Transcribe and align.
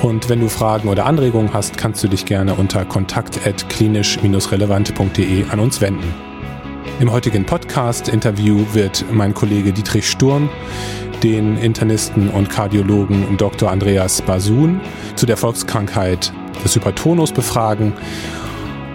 Und 0.02 0.28
wenn 0.28 0.40
du 0.40 0.48
Fragen 0.48 0.88
oder 0.88 1.06
Anregungen 1.06 1.54
hast, 1.54 1.78
kannst 1.78 2.02
du 2.02 2.08
dich 2.08 2.26
gerne 2.26 2.54
unter 2.54 2.84
kontakt.klinisch-relevant.de 2.84 5.44
an 5.50 5.60
uns 5.60 5.80
wenden. 5.80 6.12
Im 6.98 7.12
heutigen 7.12 7.46
Podcast-Interview 7.46 8.66
wird 8.72 9.04
mein 9.12 9.34
Kollege 9.34 9.72
Dietrich 9.72 10.10
Sturm 10.10 10.50
den 11.22 11.56
Internisten 11.58 12.28
und 12.28 12.50
Kardiologen 12.50 13.36
Dr. 13.36 13.70
Andreas 13.70 14.20
Basun 14.20 14.80
zu 15.14 15.26
der 15.26 15.36
Volkskrankheit 15.36 16.32
des 16.64 16.74
Hypertonus 16.74 17.30
befragen 17.30 17.92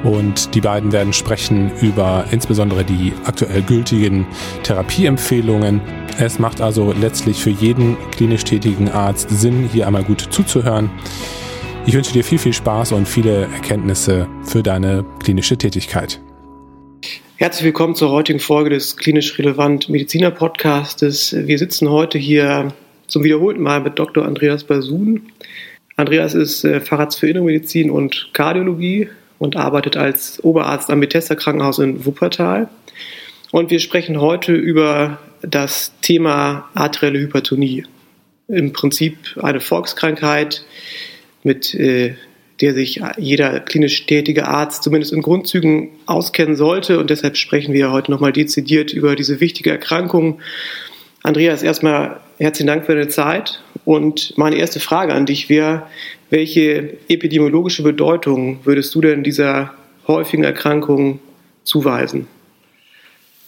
und 0.03 0.55
die 0.55 0.62
beiden 0.62 0.91
werden 0.91 1.13
sprechen 1.13 1.71
über 1.81 2.26
insbesondere 2.32 2.84
die 2.84 3.13
aktuell 3.26 3.62
gültigen 3.62 4.26
Therapieempfehlungen. 4.63 5.82
Es 6.18 6.40
macht 6.40 6.62
also 6.62 6.93
letztlich 6.93 7.41
für 7.41 7.49
jeden 7.49 7.98
klinisch 8.12 8.43
tätigen 8.43 8.90
Arzt 8.90 9.29
Sinn, 9.29 9.70
hier 9.71 9.88
einmal 9.88 10.04
gut 10.04 10.27
zuzuhören. 10.29 10.90
Ich 11.85 11.93
wünsche 11.93 12.13
dir 12.13 12.23
viel, 12.23 12.40
viel 12.40 12.54
Spaß 12.54 12.91
und 12.91 13.07
viele 13.07 13.43
Erkenntnisse 13.43 14.27
für 14.43 14.62
deine 14.62 15.05
klinische 15.23 15.57
Tätigkeit. 15.57 16.20
Herzlich 17.38 17.66
willkommen 17.66 17.95
zur 17.95 18.12
heutigen 18.12 18.40
Folge 18.40 18.70
des 18.70 18.98
Klinisch 18.98 19.40
Relevant 19.40 19.88
Mediziner 19.88 20.29
Podcastes. 20.29 21.34
Wir 21.34 21.57
sitzen 21.57 21.90
heute 21.90 22.18
hier 22.18 22.73
zum 23.07 23.23
wiederholten 23.23 23.62
Mal 23.62 23.79
mit 23.79 23.98
Dr. 23.98 24.26
Andreas 24.26 24.66
Basun. 24.66 25.32
Andreas 25.95 26.34
ist 26.34 26.63
äh, 26.63 26.79
Facharzt 26.79 27.20
für 27.20 27.29
Innenmedizin 27.29 27.91
und 27.91 28.29
Kardiologie 28.34 29.07
und 29.40 29.55
arbeitet 29.55 29.98
als 29.98 30.43
Oberarzt 30.43 30.90
am 30.91 30.99
Bethesda 30.99 31.35
Krankenhaus 31.35 31.79
in 31.79 32.05
Wuppertal. 32.05 32.70
Und 33.51 33.71
wir 33.71 33.79
sprechen 33.79 34.21
heute 34.21 34.54
über 34.54 35.18
das 35.41 35.93
Thema 36.01 36.70
arterielle 36.76 37.20
Hypertonie. 37.20 37.85
Im 38.48 38.73
Prinzip 38.73 39.17
eine 39.41 39.60
Volkskrankheit, 39.60 40.65
mit 41.43 41.73
äh, 41.73 42.15
der 42.62 42.73
sich 42.73 43.01
jeder 43.17 43.62
klinisch 43.62 44.05
tätige 44.05 44.48
Arzt 44.48 44.84
zumindest 44.84 45.13
in 45.13 45.21
Grundzügen 45.21 45.90
auskennen 46.05 46.57
sollte. 46.57 46.99
Und 46.99 47.10
deshalb 47.10 47.37
sprechen 47.37 47.73
wir 47.73 47.91
heute 47.91 48.12
nochmal 48.12 48.34
dezidiert 48.34 48.91
über 48.91 49.15
diese 49.15 49.40
wichtige 49.40 49.70
Erkrankung. 49.70 50.41
Andreas, 51.23 51.63
erstmal 51.63 52.20
herzlichen 52.37 52.67
Dank 52.67 52.85
für 52.85 52.95
deine 52.95 53.07
Zeit. 53.07 53.62
Und 53.85 54.37
meine 54.37 54.57
erste 54.57 54.82
Frage 54.82 55.13
an 55.13 55.26
dich 55.26 55.48
wäre, 55.48 55.84
welche 56.30 56.98
epidemiologische 57.08 57.84
Bedeutung 57.84 58.60
würdest 58.63 58.94
du 58.94 59.02
denn 59.02 59.24
dieser 59.24 59.74
häufigen 60.08 60.44
Erkrankung 60.44 61.20
zuweisen? 61.63 62.27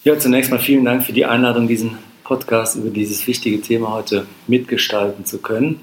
Ja, 0.04 0.18
zunächst 0.18 0.50
mal 0.50 0.58
vielen 0.58 0.84
Dank 0.84 1.04
für 1.04 1.12
die 1.12 1.24
Einladung, 1.24 1.68
diesen 1.68 1.96
Podcast 2.24 2.76
über 2.76 2.90
dieses 2.90 3.26
wichtige 3.26 3.60
Thema 3.60 3.92
heute 3.92 4.26
mitgestalten 4.46 5.24
zu 5.24 5.38
können. 5.38 5.80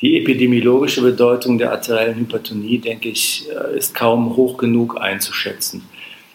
Die 0.00 0.16
epidemiologische 0.18 1.02
Bedeutung 1.02 1.58
der 1.58 1.72
arteriellen 1.72 2.16
Hypertonie, 2.16 2.78
denke 2.78 3.10
ich, 3.10 3.46
äh, 3.50 3.76
ist 3.76 3.94
kaum 3.94 4.36
hoch 4.36 4.56
genug 4.56 4.98
einzuschätzen. 5.00 5.82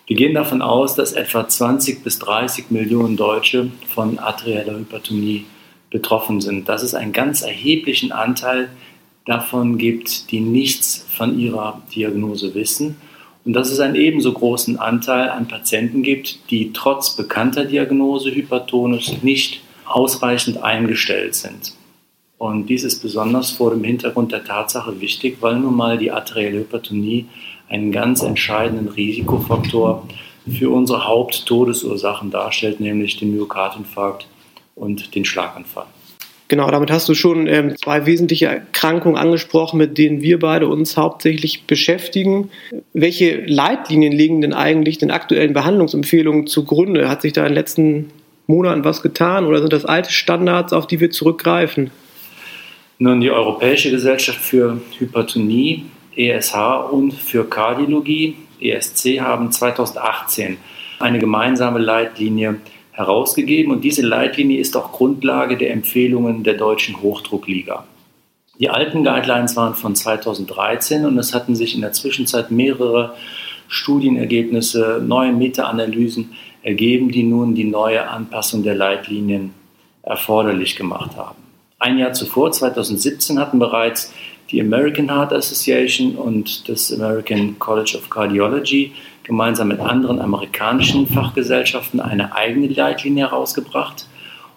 Wir 0.08 0.16
gehen 0.16 0.36
davon 0.36 0.62
aus, 0.62 0.94
dass 0.96 1.14
etwa 1.14 1.48
20 1.48 2.04
bis 2.04 2.20
30 2.20 2.70
Millionen 2.70 3.18
Deutsche 3.18 3.72
von 3.90 4.20
arterieller 4.20 4.78
Hypertonie 4.78 5.46
betroffen 5.90 6.42
sind. 6.42 6.70
Das 6.70 6.84
ist 6.84 6.94
ein 6.94 7.12
ganz 7.12 7.42
erheblichen 7.42 8.12
Anteil 8.12 8.70
davon 9.26 9.78
gibt, 9.78 10.32
die 10.32 10.40
nichts 10.40 11.06
von 11.10 11.40
ihrer 11.40 11.82
Diagnose 11.94 12.54
wissen. 12.56 12.98
Und 13.44 13.54
dass 13.54 13.72
es 13.72 13.80
einen 13.80 13.96
ebenso 13.96 14.34
großen 14.34 14.80
Anteil 14.80 15.30
an 15.30 15.48
Patienten 15.48 16.02
gibt, 16.02 16.50
die 16.50 16.74
trotz 16.74 17.16
bekannter 17.16 17.66
Diagnose 17.66 18.34
Hypertonus 18.34 19.22
nicht 19.22 19.62
ausreichend 19.86 20.64
eingestellt 20.64 21.36
sind. 21.36 21.74
Und 22.38 22.68
dies 22.68 22.84
ist 22.84 23.02
besonders 23.02 23.52
vor 23.52 23.72
dem 23.72 23.84
Hintergrund 23.84 24.32
der 24.32 24.44
Tatsache 24.44 25.00
wichtig, 25.00 25.38
weil 25.42 25.58
nun 25.58 25.76
mal 25.76 25.98
die 25.98 26.12
arterielle 26.12 26.60
Hypertonie 26.60 27.26
einen 27.70 27.92
ganz 27.92 28.24
entscheidenden 28.24 28.90
Risikofaktor 28.90 30.08
für 30.48 30.70
unsere 30.70 31.08
Haupttodesursachen 31.08 32.32
darstellt, 32.32 32.80
nämlich 32.80 33.18
den 33.18 33.32
Myokardinfarkt 33.32 34.28
und 34.76 35.16
den 35.16 35.26
Schlaganfall. 35.26 35.88
Genau, 36.48 36.70
damit 36.70 36.92
hast 36.92 37.10
du 37.10 37.16
schon 37.16 37.48
ähm, 37.48 37.76
zwei 37.76 38.06
wesentliche 38.06 38.46
Erkrankungen 38.46 39.18
angesprochen, 39.18 39.78
mit 39.78 39.98
denen 39.98 40.22
wir 40.22 40.38
beide 40.40 40.68
uns 40.68 40.96
hauptsächlich 40.96 41.64
beschäftigen. 41.64 42.52
Welche 42.94 43.44
Leitlinien 43.46 44.14
liegen 44.14 44.42
denn 44.42 44.54
eigentlich 44.54 45.00
den 45.00 45.10
aktuellen 45.10 45.54
Behandlungsempfehlungen 45.54 46.46
zugrunde? 46.46 47.10
Hat 47.10 47.24
sich 47.24 47.34
da 47.34 47.42
in 47.42 47.50
den 47.50 47.56
letzten 47.56 48.12
Monaten 48.46 48.84
was 48.84 49.02
getan 49.02 49.48
oder 49.48 49.60
sind 49.60 49.74
das 49.74 49.86
alte 49.86 50.12
Standards, 50.12 50.72
auf 50.72 50.86
die 50.86 51.00
wir 51.00 51.10
zurückgreifen? 51.10 51.90
Nun, 53.00 53.22
die 53.22 53.32
Europäische 53.32 53.90
Gesellschaft 53.90 54.40
für 54.40 54.80
Hypertonie, 55.00 55.86
ESH 56.16 56.56
und 56.92 57.14
für 57.14 57.44
Kardiologie, 57.50 58.36
ESC, 58.62 59.20
haben 59.20 59.52
2018 59.52 60.58
eine 61.00 61.20
gemeinsame 61.20 61.80
Leitlinie 61.80 62.58
herausgegeben 62.96 63.74
und 63.74 63.84
diese 63.84 64.02
Leitlinie 64.02 64.60
ist 64.60 64.76
auch 64.78 64.94
Grundlage 64.94 65.58
der 65.58 65.72
Empfehlungen 65.72 66.44
der 66.44 66.54
deutschen 66.54 67.02
Hochdruckliga. 67.02 67.84
Die 68.58 68.70
alten 68.70 69.04
Guidelines 69.04 69.58
waren 69.58 69.76
von 69.76 69.96
2013 69.96 71.06
und 71.06 71.18
es 71.18 71.34
hatten 71.34 71.56
sich 71.56 71.76
in 71.76 71.82
der 71.82 71.92
Zwischenzeit 71.92 72.52
mehrere 72.52 73.16
Studienergebnisse, 73.68 75.04
neue 75.06 75.34
Meta-Analysen 75.34 76.32
ergeben, 76.64 77.12
die 77.12 77.24
nun 77.24 77.54
die 77.54 77.66
neue 77.66 78.08
Anpassung 78.08 78.64
der 78.64 78.76
Leitlinien 78.76 79.54
erforderlich 80.02 80.78
gemacht 80.78 81.18
haben. 81.18 81.36
Ein 81.80 81.98
Jahr 81.98 82.14
zuvor, 82.14 82.54
2017, 82.54 83.40
hatten 83.40 83.60
bereits 83.60 84.14
die 84.52 84.62
American 84.62 85.10
Heart 85.10 85.34
Association 85.34 86.16
und 86.16 86.70
das 86.70 86.94
American 86.94 87.60
College 87.60 87.98
of 87.98 88.10
Cardiology 88.10 88.94
gemeinsam 89.26 89.68
mit 89.68 89.80
anderen 89.80 90.22
amerikanischen 90.22 91.08
Fachgesellschaften 91.08 92.00
eine 92.00 92.34
eigene 92.34 92.68
Leitlinie 92.68 93.30
herausgebracht. 93.30 94.08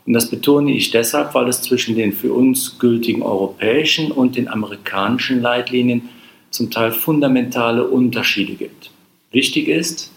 Und 0.06 0.12
das 0.12 0.30
betone 0.30 0.72
ich 0.72 0.90
deshalb, 0.90 1.34
weil 1.34 1.48
es 1.48 1.62
zwischen 1.62 1.96
den 1.96 2.12
für 2.12 2.32
uns 2.32 2.78
gültigen 2.78 3.22
europäischen 3.22 4.12
und 4.12 4.36
den 4.36 4.48
amerikanischen 4.48 5.42
Leitlinien 5.42 6.08
zum 6.50 6.70
Teil 6.70 6.92
fundamentale 6.92 7.86
Unterschiede 7.86 8.54
gibt. 8.54 8.90
Wichtig 9.32 9.68
ist, 9.68 10.12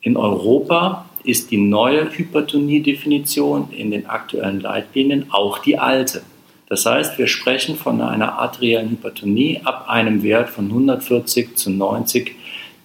in 0.00 0.16
Europa 0.16 1.06
ist 1.24 1.50
die 1.50 1.58
neue 1.58 2.10
Hypertonie-Definition 2.10 3.68
in 3.70 3.90
den 3.90 4.06
aktuellen 4.06 4.60
Leitlinien 4.60 5.26
auch 5.30 5.58
die 5.58 5.78
alte. 5.78 6.22
Das 6.68 6.86
heißt, 6.86 7.18
wir 7.18 7.26
sprechen 7.26 7.76
von 7.76 8.00
einer 8.00 8.38
arteriellen 8.38 8.90
Hypertonie 8.90 9.60
ab 9.64 9.86
einem 9.88 10.22
Wert 10.22 10.48
von 10.48 10.66
140 10.66 11.56
zu 11.56 11.70
90 11.70 12.34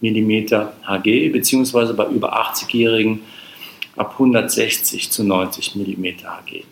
mm 0.01 0.47
Hg, 0.87 1.29
beziehungsweise 1.29 1.93
bei 1.93 2.05
über 2.07 2.39
80-Jährigen 2.39 3.21
ab 3.95 4.13
160 4.13 5.09
zu 5.09 5.23
90 5.23 5.75
mm 5.75 6.05
Hg. 6.05 6.63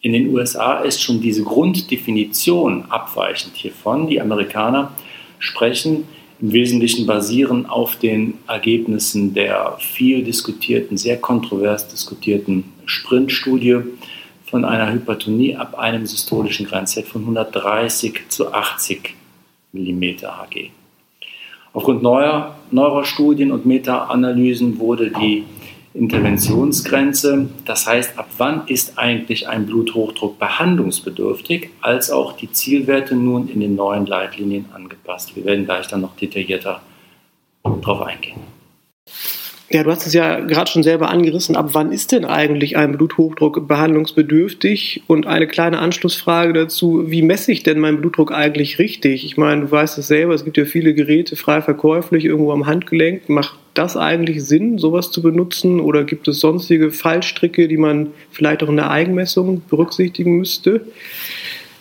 In 0.00 0.12
den 0.12 0.34
USA 0.34 0.80
ist 0.80 1.00
schon 1.00 1.20
diese 1.20 1.44
Grunddefinition 1.44 2.86
abweichend 2.88 3.54
hiervon. 3.54 4.08
Die 4.08 4.20
Amerikaner 4.20 4.92
sprechen 5.38 6.04
im 6.40 6.52
Wesentlichen 6.52 7.06
basieren 7.06 7.66
auf 7.66 7.94
den 7.94 8.34
Ergebnissen 8.48 9.32
der 9.32 9.76
viel 9.78 10.24
diskutierten, 10.24 10.96
sehr 10.96 11.18
kontrovers 11.18 11.86
diskutierten 11.86 12.64
Sprintstudie 12.84 13.78
von 14.46 14.64
einer 14.64 14.92
Hypertonie 14.92 15.54
ab 15.54 15.78
einem 15.78 16.04
systolischen 16.04 16.66
Grenzwert 16.66 17.06
von 17.06 17.20
130 17.20 18.22
zu 18.28 18.52
80 18.52 19.14
mm 19.72 20.02
Hg. 20.02 20.70
Aufgrund 21.72 22.02
neuer, 22.02 22.56
neuer 22.70 23.04
Studien 23.04 23.50
und 23.50 23.64
Meta-Analysen 23.64 24.78
wurde 24.78 25.10
die 25.10 25.44
Interventionsgrenze, 25.94 27.48
das 27.66 27.86
heißt, 27.86 28.18
ab 28.18 28.28
wann 28.38 28.66
ist 28.66 28.98
eigentlich 28.98 29.48
ein 29.48 29.66
Bluthochdruck 29.66 30.38
behandlungsbedürftig, 30.38 31.70
als 31.80 32.10
auch 32.10 32.32
die 32.32 32.50
Zielwerte 32.50 33.14
nun 33.14 33.48
in 33.48 33.60
den 33.60 33.74
neuen 33.74 34.06
Leitlinien 34.06 34.66
angepasst. 34.72 35.36
Wir 35.36 35.44
werden 35.44 35.66
gleich 35.66 35.86
dann 35.88 36.00
noch 36.00 36.16
detaillierter 36.16 36.80
darauf 37.62 38.02
eingehen. 38.02 38.51
Ja, 39.72 39.82
du 39.82 39.90
hast 39.90 40.06
es 40.06 40.12
ja 40.12 40.40
gerade 40.40 40.70
schon 40.70 40.82
selber 40.82 41.08
angerissen. 41.08 41.56
Ab 41.56 41.70
wann 41.72 41.92
ist 41.92 42.12
denn 42.12 42.26
eigentlich 42.26 42.76
ein 42.76 42.92
Bluthochdruck 42.92 43.66
behandlungsbedürftig? 43.66 45.02
Und 45.06 45.26
eine 45.26 45.46
kleine 45.46 45.78
Anschlussfrage 45.78 46.52
dazu, 46.52 47.10
wie 47.10 47.22
messe 47.22 47.52
ich 47.52 47.62
denn 47.62 47.78
meinen 47.78 48.02
Blutdruck 48.02 48.32
eigentlich 48.32 48.78
richtig? 48.78 49.24
Ich 49.24 49.38
meine, 49.38 49.62
du 49.62 49.70
weißt 49.70 49.96
es 49.96 50.08
selber, 50.08 50.34
es 50.34 50.44
gibt 50.44 50.58
ja 50.58 50.66
viele 50.66 50.92
Geräte 50.92 51.36
frei 51.36 51.62
verkäuflich 51.62 52.26
irgendwo 52.26 52.52
am 52.52 52.66
Handgelenk. 52.66 53.30
Macht 53.30 53.58
das 53.72 53.96
eigentlich 53.96 54.44
Sinn, 54.44 54.76
sowas 54.76 55.10
zu 55.10 55.22
benutzen? 55.22 55.80
Oder 55.80 56.04
gibt 56.04 56.28
es 56.28 56.40
sonstige 56.40 56.90
Fallstricke, 56.90 57.66
die 57.66 57.78
man 57.78 58.08
vielleicht 58.30 58.62
auch 58.62 58.68
in 58.68 58.76
der 58.76 58.90
Eigenmessung 58.90 59.62
berücksichtigen 59.70 60.36
müsste? 60.36 60.82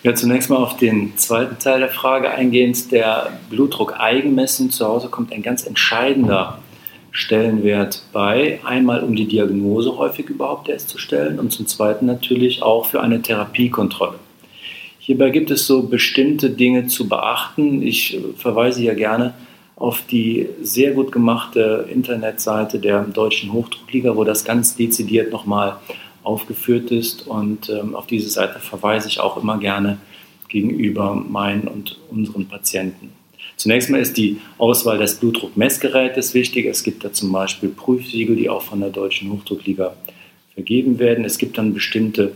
Ja, 0.04 0.16
zunächst 0.16 0.50
mal 0.50 0.58
auf 0.58 0.78
den 0.78 1.18
zweiten 1.18 1.60
Teil 1.60 1.82
der 1.82 1.90
Frage 1.90 2.32
eingehend. 2.32 2.90
Der 2.94 3.34
Blutdruck 3.50 4.00
eigenmessen 4.00 4.72
zu 4.72 4.88
Hause 4.88 5.10
kommt 5.10 5.34
ein 5.34 5.44
ganz 5.44 5.68
entscheidender 5.68 6.60
Stellenwert 7.12 8.04
bei. 8.14 8.60
Einmal, 8.64 9.04
um 9.04 9.16
die 9.16 9.28
Diagnose 9.28 9.98
häufig 9.98 10.30
überhaupt 10.30 10.70
erst 10.70 10.90
zu 10.90 10.98
stellen 10.98 11.40
und 11.40 11.52
zum 11.52 11.68
Zweiten 11.68 12.06
natürlich 12.06 12.64
auch 12.64 12.86
für 12.86 13.02
eine 13.02 13.22
Therapiekontrolle. 13.22 14.20
Hierbei 15.00 15.30
gibt 15.30 15.52
es 15.52 15.68
so 15.68 15.84
bestimmte 15.84 16.50
Dinge 16.50 16.88
zu 16.88 17.10
beachten. 17.10 17.82
Ich 17.82 18.20
verweise 18.38 18.84
ja 18.84 18.94
gerne 18.94 19.34
auf 19.76 20.04
die 20.10 20.48
sehr 20.62 20.92
gut 20.92 21.12
gemachte 21.12 21.88
Internetseite 21.92 22.80
der 22.80 23.02
Deutschen 23.04 23.52
Hochdruckliga, 23.52 24.16
wo 24.16 24.24
das 24.24 24.46
ganz 24.46 24.76
dezidiert 24.76 25.32
nochmal 25.32 25.78
aufgeführt 26.24 26.92
ist. 26.92 27.28
Und 27.28 27.70
ähm, 27.70 27.96
auf 27.96 28.08
diese 28.08 28.30
Seite 28.30 28.60
verweise 28.60 29.08
ich 29.08 29.20
auch 29.20 29.38
immer 29.42 29.58
gerne 29.58 29.98
gegenüber 30.48 31.16
meinen 31.16 31.68
und 31.68 31.98
unseren 32.12 32.48
Patienten. 32.48 33.21
Zunächst 33.62 33.92
mal 33.92 34.02
ist 34.02 34.18
die 34.18 34.42
Auswahl 34.58 34.98
des 34.98 35.18
Blutdruckmessgerätes 35.20 36.34
wichtig. 36.34 36.66
Es 36.66 36.82
gibt 36.82 37.04
da 37.04 37.14
zum 37.14 37.32
Beispiel 37.32 37.70
Prüfsiegel, 37.70 38.36
die 38.36 38.50
auch 38.50 38.64
von 38.64 38.80
der 38.80 38.90
Deutschen 38.90 39.32
Hochdruckliga 39.32 39.94
vergeben 40.56 40.98
werden. 40.98 41.26
Es 41.26 41.38
gibt 41.38 41.60
dann 41.60 41.72
bestimmte 41.72 42.32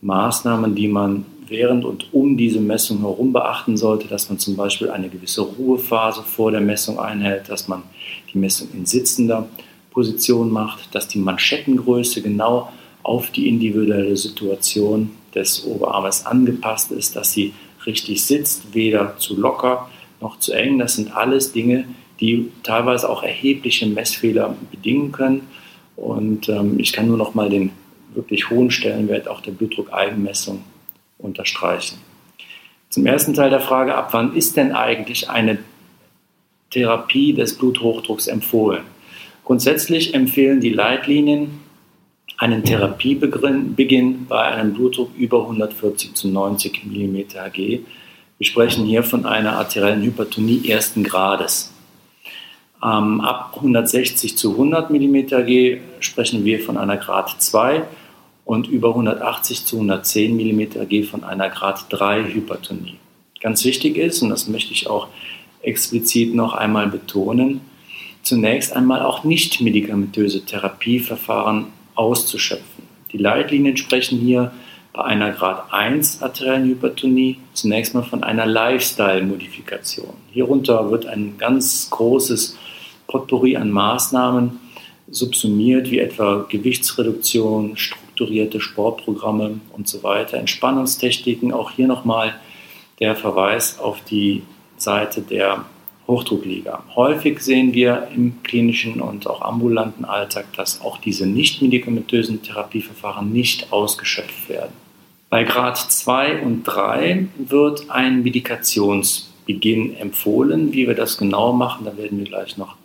Maßnahmen, 0.00 0.74
die 0.74 0.88
man 0.88 1.26
während 1.46 1.84
und 1.84 2.12
um 2.12 2.36
diese 2.36 2.58
Messung 2.58 3.02
herum 3.02 3.32
beachten 3.32 3.76
sollte, 3.76 4.08
dass 4.08 4.28
man 4.28 4.40
zum 4.40 4.56
Beispiel 4.56 4.90
eine 4.90 5.08
gewisse 5.08 5.42
Ruhephase 5.42 6.24
vor 6.24 6.50
der 6.50 6.60
Messung 6.60 6.98
einhält, 6.98 7.48
dass 7.48 7.68
man 7.68 7.84
die 8.32 8.38
Messung 8.38 8.66
in 8.74 8.84
sitzender 8.84 9.48
Position 9.92 10.50
macht, 10.50 10.92
dass 10.92 11.06
die 11.06 11.20
Manschettengröße 11.20 12.20
genau 12.20 12.72
auf 13.04 13.30
die 13.30 13.46
individuelle 13.46 14.16
Situation 14.16 15.10
des 15.36 15.64
Oberarmes 15.64 16.26
angepasst 16.26 16.90
ist, 16.90 17.14
dass 17.14 17.30
sie 17.30 17.52
richtig 17.86 18.24
sitzt, 18.24 18.74
weder 18.74 19.16
zu 19.18 19.38
locker 19.38 19.88
noch 20.24 20.40
zu 20.40 20.52
eng. 20.52 20.78
Das 20.78 20.96
sind 20.96 21.14
alles 21.14 21.52
Dinge, 21.52 21.84
die 22.20 22.50
teilweise 22.64 23.08
auch 23.08 23.22
erhebliche 23.22 23.86
Messfehler 23.86 24.56
bedingen 24.72 25.12
können. 25.12 25.46
Und 25.94 26.48
ähm, 26.48 26.80
ich 26.80 26.92
kann 26.92 27.06
nur 27.06 27.18
noch 27.18 27.34
mal 27.34 27.48
den 27.48 27.70
wirklich 28.14 28.50
hohen 28.50 28.70
Stellenwert 28.70 29.28
auch 29.28 29.40
der 29.40 29.52
Blutdruckeigenmessung 29.52 30.64
unterstreichen. 31.18 31.98
Zum 32.88 33.06
ersten 33.06 33.34
Teil 33.34 33.50
der 33.50 33.60
Frage, 33.60 33.94
ab 33.94 34.08
wann 34.12 34.34
ist 34.36 34.56
denn 34.56 34.72
eigentlich 34.72 35.28
eine 35.28 35.58
Therapie 36.70 37.32
des 37.32 37.56
Bluthochdrucks 37.58 38.26
empfohlen? 38.26 38.84
Grundsätzlich 39.44 40.14
empfehlen 40.14 40.60
die 40.60 40.70
Leitlinien 40.70 41.60
einen 42.38 42.64
Therapiebeginn 42.64 44.26
bei 44.26 44.42
einem 44.42 44.74
Blutdruck 44.74 45.10
über 45.16 45.42
140 45.42 46.14
zu 46.14 46.28
90 46.28 46.84
mm 46.84 47.16
Hg. 47.34 47.80
Wir 48.36 48.46
sprechen 48.46 48.84
hier 48.84 49.04
von 49.04 49.26
einer 49.26 49.52
arteriellen 49.58 50.02
Hypertonie 50.02 50.68
ersten 50.68 51.04
Grades. 51.04 51.72
Ähm, 52.82 53.20
ab 53.20 53.52
160 53.54 54.36
zu 54.36 54.52
100 54.52 54.90
mm 54.90 55.14
Hg 55.28 55.80
sprechen 56.00 56.44
wir 56.44 56.58
von 56.58 56.76
einer 56.76 56.96
Grad 56.96 57.40
2 57.40 57.84
und 58.44 58.66
über 58.66 58.88
180 58.88 59.64
zu 59.64 59.76
110 59.76 60.36
mm 60.36 60.60
Hg 60.80 61.04
von 61.04 61.22
einer 61.22 61.48
Grad 61.48 61.86
3 61.90 62.24
Hypertonie. 62.24 62.96
Ganz 63.40 63.64
wichtig 63.64 63.96
ist, 63.96 64.20
und 64.20 64.30
das 64.30 64.48
möchte 64.48 64.72
ich 64.72 64.90
auch 64.90 65.06
explizit 65.62 66.34
noch 66.34 66.54
einmal 66.54 66.88
betonen, 66.88 67.60
zunächst 68.22 68.72
einmal 68.74 69.02
auch 69.02 69.22
nicht 69.22 69.60
medikamentöse 69.60 70.44
Therapieverfahren 70.44 71.66
auszuschöpfen. 71.94 72.82
Die 73.12 73.18
Leitlinien 73.18 73.76
sprechen 73.76 74.18
hier 74.18 74.50
bei 74.92 75.04
einer 75.04 75.30
Grad 75.30 75.72
1 75.72 76.20
arteriellen 76.20 76.64
Hypertonie 76.64 77.38
zunächst 77.54 77.94
mal 77.94 78.02
von 78.02 78.22
einer 78.22 78.46
Lifestyle-Modifikation. 78.46 80.14
Hierunter 80.30 80.90
wird 80.90 81.06
ein 81.06 81.36
ganz 81.38 81.88
großes 81.90 82.56
Potpourri 83.06 83.56
an 83.56 83.70
Maßnahmen 83.70 84.60
subsumiert, 85.08 85.90
wie 85.90 85.98
etwa 85.98 86.46
Gewichtsreduktion, 86.48 87.76
strukturierte 87.76 88.60
Sportprogramme 88.60 89.60
und 89.72 89.88
so 89.88 90.02
weiter, 90.02 90.38
Entspannungstechniken. 90.38 91.52
Auch 91.52 91.70
hier 91.70 91.86
nochmal 91.86 92.34
der 93.00 93.16
Verweis 93.16 93.78
auf 93.78 94.00
die 94.04 94.42
Seite 94.76 95.22
der 95.22 95.64
Hochdruckliga. 96.06 96.84
Häufig 96.94 97.40
sehen 97.40 97.72
wir 97.72 98.08
im 98.14 98.42
klinischen 98.42 99.00
und 99.00 99.26
auch 99.26 99.40
ambulanten 99.40 100.04
Alltag, 100.04 100.46
dass 100.56 100.82
auch 100.82 100.98
diese 100.98 101.26
nicht 101.26 101.62
medikamentösen 101.62 102.42
Therapieverfahren 102.42 103.32
nicht 103.32 103.72
ausgeschöpft 103.72 104.48
werden. 104.48 104.83
Bei 105.34 105.42
Grad 105.42 105.78
2 105.78 106.42
und 106.42 106.62
3 106.62 107.26
wird 107.36 107.90
ein 107.90 108.22
Medikationsbeginn 108.22 109.96
empfohlen. 109.96 110.72
Wie 110.72 110.86
wir 110.86 110.94
das 110.94 111.18
genau 111.18 111.52
machen, 111.52 111.86
da 111.86 111.96
werden 111.96 112.18
wir 112.18 112.24
gleich 112.24 112.56
noch 112.56 112.76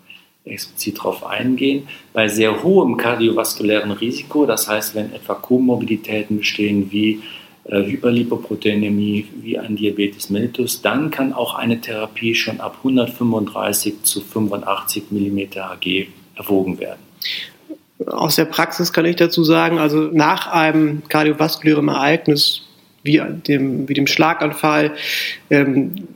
explizit 0.46 0.98
darauf 0.98 1.24
eingehen. 1.24 1.88
Bei 2.12 2.28
sehr 2.28 2.64
hohem 2.64 2.98
kardiovaskulären 2.98 3.92
Risiko, 3.92 4.48
das 4.48 4.68
heißt, 4.68 4.96
wenn 4.96 5.14
etwa 5.14 5.36
Komorbiditäten 5.36 6.40
bestehen 6.40 6.92
wie 6.92 7.22
äh, 7.66 7.84
Hyperlipoproteinämie 7.84 9.28
wie 9.44 9.60
ein 9.60 9.76
Diabetes 9.76 10.32
mellitus, 10.32 10.82
dann 10.82 11.12
kann 11.12 11.34
auch 11.34 11.54
eine 11.54 11.80
Therapie 11.80 12.34
schon 12.34 12.62
ab 12.62 12.78
135 12.80 14.02
zu 14.02 14.22
85 14.22 15.12
mm 15.12 15.38
Hg 15.54 16.08
erwogen 16.34 16.80
werden. 16.80 17.02
Aus 18.06 18.36
der 18.36 18.46
Praxis 18.46 18.94
kann 18.94 19.06
ich 19.06 19.18
dazu 19.18 19.44
sagen, 19.44 19.78
also 19.78 20.10
nach 20.12 20.48
einem 20.48 21.04
kardiovaskulären 21.10 21.88
Ereignis 21.90 22.62
wie 23.04 23.22
dem, 23.48 23.88
wie 23.90 23.94
dem 23.94 24.08
Schlaganfall 24.08 24.94
ähm, 25.50 26.08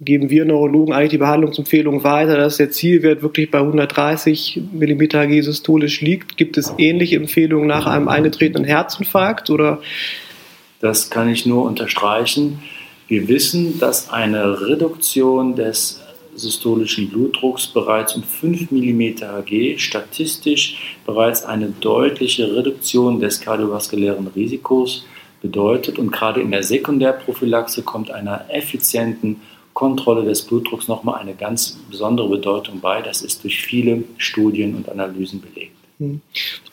geben 0.00 0.30
wir 0.30 0.44
Neurologen 0.44 0.92
eigentlich 0.92 1.10
die 1.10 1.18
Behandlungsempfehlung 1.18 2.04
weiter, 2.04 2.36
dass 2.36 2.56
der 2.56 2.70
Zielwert 2.70 3.22
wirklich 3.22 3.50
bei 3.50 3.58
130 3.58 4.60
mm 4.72 5.00
Hg 5.00 5.42
systolisch 5.42 6.00
liegt. 6.00 6.36
Gibt 6.36 6.56
es 6.56 6.72
ähnliche 6.78 7.16
Empfehlungen 7.16 7.66
nach 7.66 7.86
einem 7.86 8.08
eingetretenen 8.08 8.64
Herzinfarkt 8.64 9.50
oder 9.50 9.80
das 10.80 11.10
kann 11.10 11.28
ich 11.28 11.44
nur 11.44 11.64
unterstreichen. 11.64 12.62
Wir 13.08 13.26
wissen, 13.26 13.80
dass 13.80 14.10
eine 14.10 14.60
Reduktion 14.60 15.56
des 15.56 16.00
systolischen 16.38 17.08
Blutdrucks 17.10 17.66
bereits 17.66 18.14
um 18.14 18.22
5 18.22 18.70
mm 18.70 19.22
Hg 19.22 19.78
statistisch 19.78 20.96
bereits 21.06 21.44
eine 21.44 21.72
deutliche 21.80 22.54
Reduktion 22.54 23.20
des 23.20 23.40
kardiovaskulären 23.40 24.28
Risikos 24.28 25.04
bedeutet. 25.42 25.98
Und 25.98 26.10
gerade 26.12 26.40
in 26.40 26.50
der 26.50 26.62
Sekundärprophylaxe 26.62 27.82
kommt 27.82 28.10
einer 28.10 28.44
effizienten 28.48 29.40
Kontrolle 29.74 30.24
des 30.24 30.42
Blutdrucks 30.42 30.88
nochmal 30.88 31.20
eine 31.20 31.34
ganz 31.34 31.78
besondere 31.90 32.28
Bedeutung 32.28 32.80
bei. 32.80 33.00
Das 33.02 33.22
ist 33.22 33.44
durch 33.44 33.62
viele 33.62 34.04
Studien 34.16 34.74
und 34.74 34.88
Analysen 34.88 35.40
belegt. 35.40 35.76
Hm. 35.98 36.20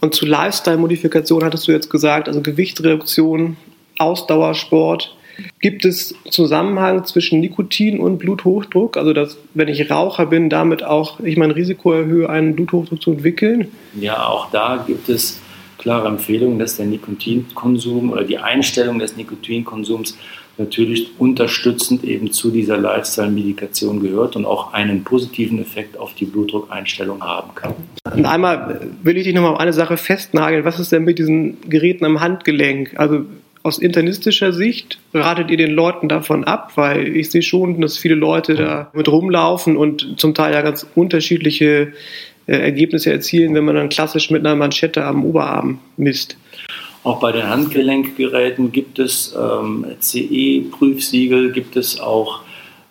Und 0.02 0.16
zu 0.16 0.26
Lifestyle-Modifikation 0.26 1.44
hattest 1.44 1.68
du 1.68 1.72
jetzt 1.72 1.90
gesagt, 1.90 2.28
also 2.28 2.42
Gewichtsreduktion, 2.42 3.58
Ausdauersport. 3.98 5.16
Gibt 5.60 5.86
es 5.86 6.16
Zusammenhang 6.30 7.06
zwischen 7.06 7.40
Nikotin 7.40 8.00
und 8.00 8.18
Bluthochdruck? 8.18 8.98
Also, 8.98 9.14
dass, 9.14 9.38
wenn 9.54 9.68
ich 9.68 9.90
Raucher 9.90 10.26
bin, 10.28 10.50
damit 10.50 10.84
auch 10.84 11.20
ich 11.20 11.38
mein 11.38 11.52
Risiko 11.52 11.94
erhöhe, 11.94 12.30
einen 12.30 12.56
Bluthochdruck 12.56 13.02
zu 13.02 13.12
entwickeln? 13.12 13.70
Ja, 14.00 14.28
auch 14.28 14.52
da 14.52 14.84
gibt 14.86 15.10
es 15.10 15.40
klare 15.78 16.08
Empfehlungen, 16.08 16.60
dass 16.60 16.78
der 16.78 16.86
Nikotinkonsum 16.86 18.12
oder 18.12 18.24
die 18.24 18.38
Einstellung 18.38 19.00
des 19.00 19.18
Nikotinkonsums 19.18 20.18
natürlich 20.58 21.12
unterstützend 21.20 22.04
eben 22.04 22.32
zu 22.32 22.50
dieser 22.50 22.78
Lifestyle-Medikation 22.78 24.00
gehört 24.00 24.36
und 24.36 24.46
auch 24.46 24.74
einen 24.74 25.04
positiven 25.04 25.60
Effekt 25.62 25.98
auf 25.98 26.14
die 26.14 26.26
Blutdruckeinstellung 26.26 27.22
haben 27.22 27.54
kann. 27.56 27.74
Und 28.06 28.26
einmal 28.26 28.90
will 29.04 29.18
ich 29.18 29.26
dich 29.26 29.34
nochmal 29.34 29.54
auf 29.54 29.60
eine 29.60 29.74
Sache 29.74 29.98
festnageln. 29.98 30.64
Was 30.64 30.80
ist 30.80 30.92
denn 30.92 31.04
mit 31.04 31.20
diesen 31.20 31.58
Geräten 31.70 32.06
am 32.06 32.22
Handgelenk? 32.22 32.94
Also 32.98 33.26
aus 33.66 33.80
internistischer 33.80 34.54
Sicht 34.54 35.00
ratet 35.12 35.50
ihr 35.50 35.58
den 35.58 35.72
Leuten 35.72 36.08
davon 36.08 36.44
ab, 36.44 36.74
weil 36.76 37.08
ich 37.08 37.32
sehe 37.32 37.42
schon, 37.42 37.82
dass 37.82 37.98
viele 37.98 38.14
Leute 38.14 38.54
da 38.54 38.92
mit 38.94 39.10
rumlaufen 39.10 39.76
und 39.76 40.20
zum 40.20 40.36
Teil 40.36 40.54
ja 40.54 40.62
ganz 40.62 40.86
unterschiedliche 40.94 41.94
äh, 42.46 42.58
Ergebnisse 42.58 43.12
erzielen, 43.12 43.56
wenn 43.56 43.66
man 43.66 43.74
dann 43.74 43.90
klassisch 43.90 44.30
mit 44.30 44.46
einer 44.46 44.56
Manschette 44.56 45.04
am 45.04 45.26
Oberarm 45.26 45.80
misst. 45.98 46.38
Auch 47.02 47.20
bei 47.20 47.32
den 47.32 47.50
Handgelenkgeräten 47.50 48.72
gibt 48.72 49.00
es 49.00 49.36
ähm, 49.36 49.84
CE-Prüfsiegel, 50.00 51.52
gibt 51.52 51.76
es 51.76 52.00
auch 52.00 52.42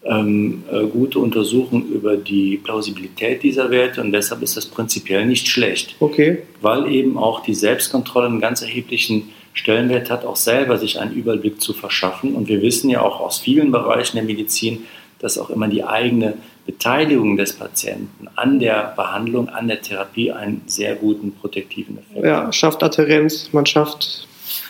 ähm, 0.04 0.64
äh, 0.72 0.86
gute 0.86 1.20
Untersuchungen 1.20 1.86
über 1.92 2.16
die 2.16 2.56
Plausibilität 2.56 3.44
dieser 3.44 3.70
Werte 3.70 4.00
und 4.00 4.10
deshalb 4.10 4.42
ist 4.42 4.56
das 4.56 4.66
prinzipiell 4.66 5.24
nicht 5.24 5.46
schlecht. 5.46 5.94
Okay. 6.00 6.38
Weil 6.60 6.90
eben 6.90 7.16
auch 7.16 7.44
die 7.44 7.54
Selbstkontrolle 7.54 8.26
einen 8.26 8.40
ganz 8.40 8.60
erheblichen 8.60 9.28
Stellenwert 9.54 10.10
hat, 10.10 10.24
auch 10.24 10.36
selber 10.36 10.76
sich 10.76 11.00
einen 11.00 11.14
Überblick 11.14 11.60
zu 11.60 11.72
verschaffen. 11.72 12.34
Und 12.34 12.48
wir 12.48 12.60
wissen 12.60 12.90
ja 12.90 13.00
auch 13.00 13.20
aus 13.20 13.38
vielen 13.38 13.70
Bereichen 13.72 14.16
der 14.16 14.24
Medizin, 14.24 14.84
dass 15.20 15.38
auch 15.38 15.48
immer 15.48 15.68
die 15.68 15.84
eigene 15.84 16.34
Beteiligung 16.66 17.36
des 17.36 17.54
Patienten 17.54 18.28
an 18.36 18.58
der 18.58 18.92
Behandlung, 18.96 19.48
an 19.48 19.68
der 19.68 19.80
Therapie 19.80 20.32
einen 20.32 20.62
sehr 20.66 20.96
guten 20.96 21.32
protektiven 21.32 21.98
Effekt 21.98 22.24
Ja, 22.24 22.52
schafft 22.52 22.82
Adherenz, 22.82 23.50
man 23.52 23.64
schafft, 23.64 24.26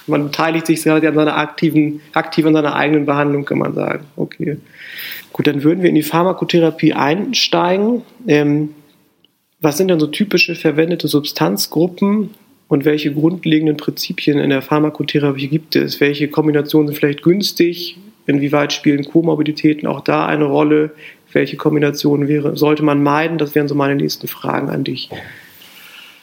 man 0.06 0.24
beteiligt 0.24 0.66
sich 0.66 0.82
sehr 0.82 0.94
an 0.94 1.14
seiner 1.14 1.36
aktiven, 1.36 2.00
aktiv 2.12 2.44
an 2.46 2.54
seiner 2.54 2.74
eigenen 2.74 3.06
Behandlung, 3.06 3.44
kann 3.44 3.58
man 3.58 3.74
sagen. 3.74 4.06
Okay. 4.16 4.58
Gut, 5.32 5.46
dann 5.46 5.62
würden 5.62 5.82
wir 5.82 5.88
in 5.88 5.94
die 5.94 6.02
Pharmakotherapie 6.02 6.92
einsteigen. 6.92 8.02
Ähm, 8.26 8.74
was 9.60 9.78
sind 9.78 9.88
denn 9.88 9.98
so 9.98 10.08
typische 10.08 10.54
verwendete 10.56 11.08
Substanzgruppen 11.08 12.30
und 12.68 12.84
welche 12.84 13.12
grundlegenden 13.12 13.76
Prinzipien 13.76 14.38
in 14.38 14.50
der 14.50 14.62
Pharmakotherapie 14.62 15.48
gibt 15.48 15.76
es? 15.76 16.00
Welche 16.00 16.28
Kombinationen 16.28 16.88
sind 16.88 16.96
vielleicht 16.96 17.22
günstig? 17.22 17.98
Inwieweit 18.26 18.72
spielen 18.72 19.04
Komorbiditäten 19.04 19.86
auch 19.86 20.00
da 20.00 20.26
eine 20.26 20.44
Rolle? 20.44 20.92
Welche 21.32 21.56
Kombinationen 21.56 22.28
wäre, 22.28 22.56
sollte 22.56 22.82
man 22.82 23.02
meiden? 23.02 23.38
Das 23.38 23.54
wären 23.54 23.68
so 23.68 23.74
meine 23.74 23.96
nächsten 23.96 24.28
Fragen 24.28 24.70
an 24.70 24.84
dich. 24.84 25.10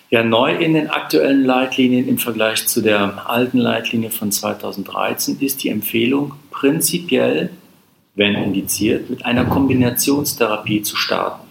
Ja, 0.09 0.23
neu 0.23 0.53
in 0.53 0.73
den 0.73 0.89
aktuellen 0.89 1.45
Leitlinien 1.45 2.07
im 2.07 2.17
Vergleich 2.17 2.67
zu 2.67 2.81
der 2.81 3.29
alten 3.29 3.59
Leitlinie 3.59 4.09
von 4.09 4.31
2013 4.31 5.37
ist 5.39 5.63
die 5.63 5.69
Empfehlung, 5.69 6.33
prinzipiell, 6.49 7.49
wenn 8.15 8.35
indiziert, 8.35 9.09
mit 9.09 9.25
einer 9.25 9.45
Kombinationstherapie 9.45 10.81
zu 10.81 10.97
starten. 10.97 11.47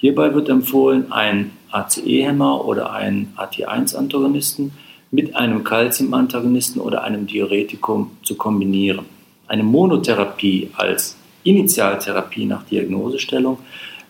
Hierbei 0.00 0.32
wird 0.32 0.48
empfohlen, 0.48 1.10
ein 1.10 1.50
ACE-Hämmer 1.70 2.64
oder 2.64 2.92
einen 2.92 3.34
AT1-Antagonisten 3.36 4.72
mit 5.10 5.34
einem 5.34 5.64
Calcium-Antagonisten 5.64 6.80
oder 6.80 7.02
einem 7.02 7.26
Diuretikum 7.26 8.12
zu 8.22 8.36
kombinieren. 8.36 9.06
Eine 9.48 9.64
Monotherapie 9.64 10.70
als 10.76 11.16
Initialtherapie 11.42 12.44
nach 12.44 12.64
Diagnosestellung 12.64 13.58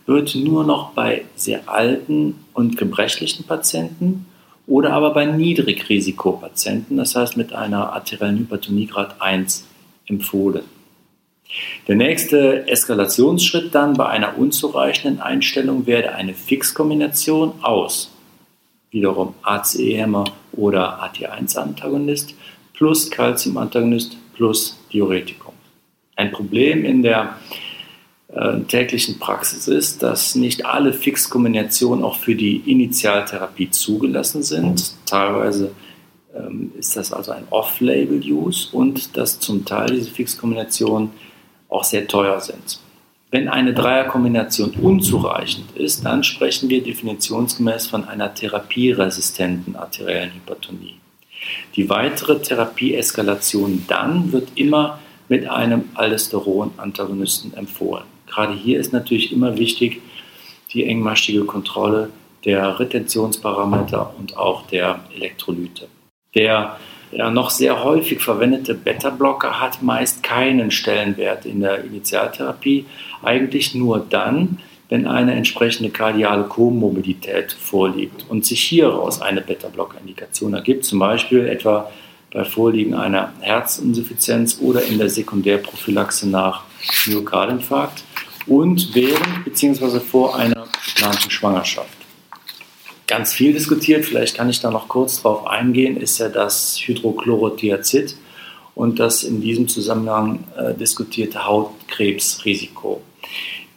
wird 0.06 0.34
nur 0.34 0.64
noch 0.64 0.90
bei 0.92 1.24
sehr 1.36 1.68
alten 1.68 2.34
und 2.52 2.76
gebrechlichen 2.76 3.44
Patienten 3.44 4.26
oder 4.66 4.92
aber 4.92 5.14
bei 5.14 5.24
Niedrigrisikopatienten, 5.24 6.98
das 6.98 7.14
heißt 7.14 7.36
mit 7.36 7.52
einer 7.52 7.92
arteriellen 7.92 8.38
Hypertonie 8.38 8.86
Grad 8.86 9.20
1, 9.20 9.66
empfohlen. 10.06 10.64
Der 11.86 11.96
nächste 11.96 12.68
Eskalationsschritt 12.68 13.74
dann 13.74 13.94
bei 13.94 14.06
einer 14.06 14.36
unzureichenden 14.36 15.20
Einstellung 15.20 15.86
wäre 15.86 16.14
eine 16.14 16.34
Fixkombination 16.34 17.54
aus 17.62 18.10
wiederum 18.90 19.34
ACE-Hämmer 19.42 20.24
oder 20.52 21.02
AT1-Antagonist 21.02 22.34
plus 22.74 23.10
Calcium-Antagonist 23.10 24.16
plus 24.34 24.78
Diuretikum. 24.92 25.52
Ein 26.16 26.32
Problem 26.32 26.84
in 26.84 27.02
der 27.02 27.36
äh, 28.28 28.60
täglichen 28.60 29.18
Praxis 29.18 29.68
ist, 29.68 30.02
dass 30.02 30.34
nicht 30.34 30.66
alle 30.66 30.92
Fixkombinationen 30.92 32.04
auch 32.04 32.16
für 32.16 32.34
die 32.34 32.56
Initialtherapie 32.70 33.70
zugelassen 33.70 34.42
sind. 34.42 34.94
Teilweise 35.06 35.72
ähm, 36.34 36.72
ist 36.78 36.96
das 36.96 37.12
also 37.12 37.32
ein 37.32 37.44
Off-Label-Use 37.50 38.68
und 38.72 39.16
dass 39.16 39.40
zum 39.40 39.64
Teil 39.64 39.90
diese 39.90 40.10
Fixkombinationen 40.10 41.10
auch 41.68 41.84
sehr 41.84 42.06
teuer 42.06 42.40
sind. 42.40 42.80
Wenn 43.30 43.48
eine 43.48 43.74
Dreierkombination 43.74 44.70
unzureichend 44.80 45.76
ist, 45.76 46.04
dann 46.04 46.24
sprechen 46.24 46.70
wir 46.70 46.82
definitionsgemäß 46.82 47.86
von 47.86 48.08
einer 48.08 48.34
therapieresistenten 48.34 49.76
arteriellen 49.76 50.32
Hypertonie. 50.32 50.94
Die 51.76 51.90
weitere 51.90 52.40
Therapieeskalation 52.40 53.84
dann 53.86 54.32
wird 54.32 54.48
immer 54.54 54.98
mit 55.28 55.46
einem 55.46 55.90
Aldosteron-Antagonisten 55.94 57.52
empfohlen. 57.54 58.04
Gerade 58.26 58.54
hier 58.54 58.80
ist 58.80 58.92
natürlich 58.92 59.30
immer 59.30 59.58
wichtig 59.58 60.00
die 60.72 60.84
engmaschige 60.84 61.44
Kontrolle 61.44 62.10
der 62.44 62.80
Retentionsparameter 62.80 64.14
und 64.18 64.36
auch 64.36 64.66
der 64.66 65.00
Elektrolyte. 65.14 65.88
Der 66.34 66.78
ja, 67.10 67.30
noch 67.30 67.50
sehr 67.50 67.82
häufig 67.82 68.20
verwendete 68.20 68.74
Beta-Blocker 68.74 69.60
hat 69.60 69.82
meist 69.82 70.22
keinen 70.22 70.70
Stellenwert 70.70 71.46
in 71.46 71.60
der 71.60 71.84
Initialtherapie, 71.84 72.86
eigentlich 73.22 73.74
nur 73.74 74.04
dann, 74.08 74.58
wenn 74.88 75.06
eine 75.06 75.34
entsprechende 75.34 75.90
kardiale 75.90 76.44
Komorbidität 76.44 77.52
vorliegt 77.52 78.24
und 78.28 78.44
sich 78.44 78.62
hieraus 78.62 79.20
eine 79.20 79.40
Beta-Blocker-Indikation 79.40 80.54
ergibt, 80.54 80.84
zum 80.84 80.98
Beispiel 80.98 81.46
etwa 81.46 81.90
bei 82.32 82.44
Vorliegen 82.44 82.94
einer 82.94 83.32
Herzinsuffizienz 83.40 84.58
oder 84.60 84.82
in 84.82 84.98
der 84.98 85.08
Sekundärprophylaxe 85.08 86.28
nach 86.28 86.64
Myokardinfarkt 87.06 88.04
und 88.46 88.94
während 88.94 89.44
bzw. 89.44 90.00
vor 90.00 90.36
einer 90.36 90.66
geplanten 90.94 91.30
Schwangerschaft 91.30 91.97
ganz 93.08 93.32
viel 93.32 93.52
diskutiert, 93.52 94.04
vielleicht 94.04 94.36
kann 94.36 94.48
ich 94.48 94.60
da 94.60 94.70
noch 94.70 94.86
kurz 94.86 95.22
drauf 95.22 95.46
eingehen, 95.46 95.96
ist 95.96 96.18
ja 96.18 96.28
das 96.28 96.76
Hydrochlorothiazid 96.76 98.14
und 98.76 99.00
das 99.00 99.24
in 99.24 99.40
diesem 99.40 99.66
Zusammenhang 99.66 100.44
äh, 100.56 100.74
diskutierte 100.74 101.44
Hautkrebsrisiko. 101.46 103.02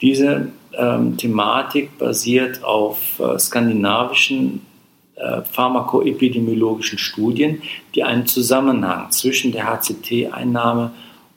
Diese 0.01 0.51
ähm, 0.77 1.17
Thematik 1.17 1.97
basiert 1.97 2.63
auf 2.63 3.19
äh, 3.19 3.39
skandinavischen 3.39 4.61
äh, 5.15 5.41
pharmakoepidemiologischen 5.41 6.99
Studien, 6.99 7.61
die 7.95 8.03
einen 8.03 8.27
Zusammenhang 8.27 9.11
zwischen 9.11 9.51
der 9.51 9.65
HCT-Einnahme 9.67 10.91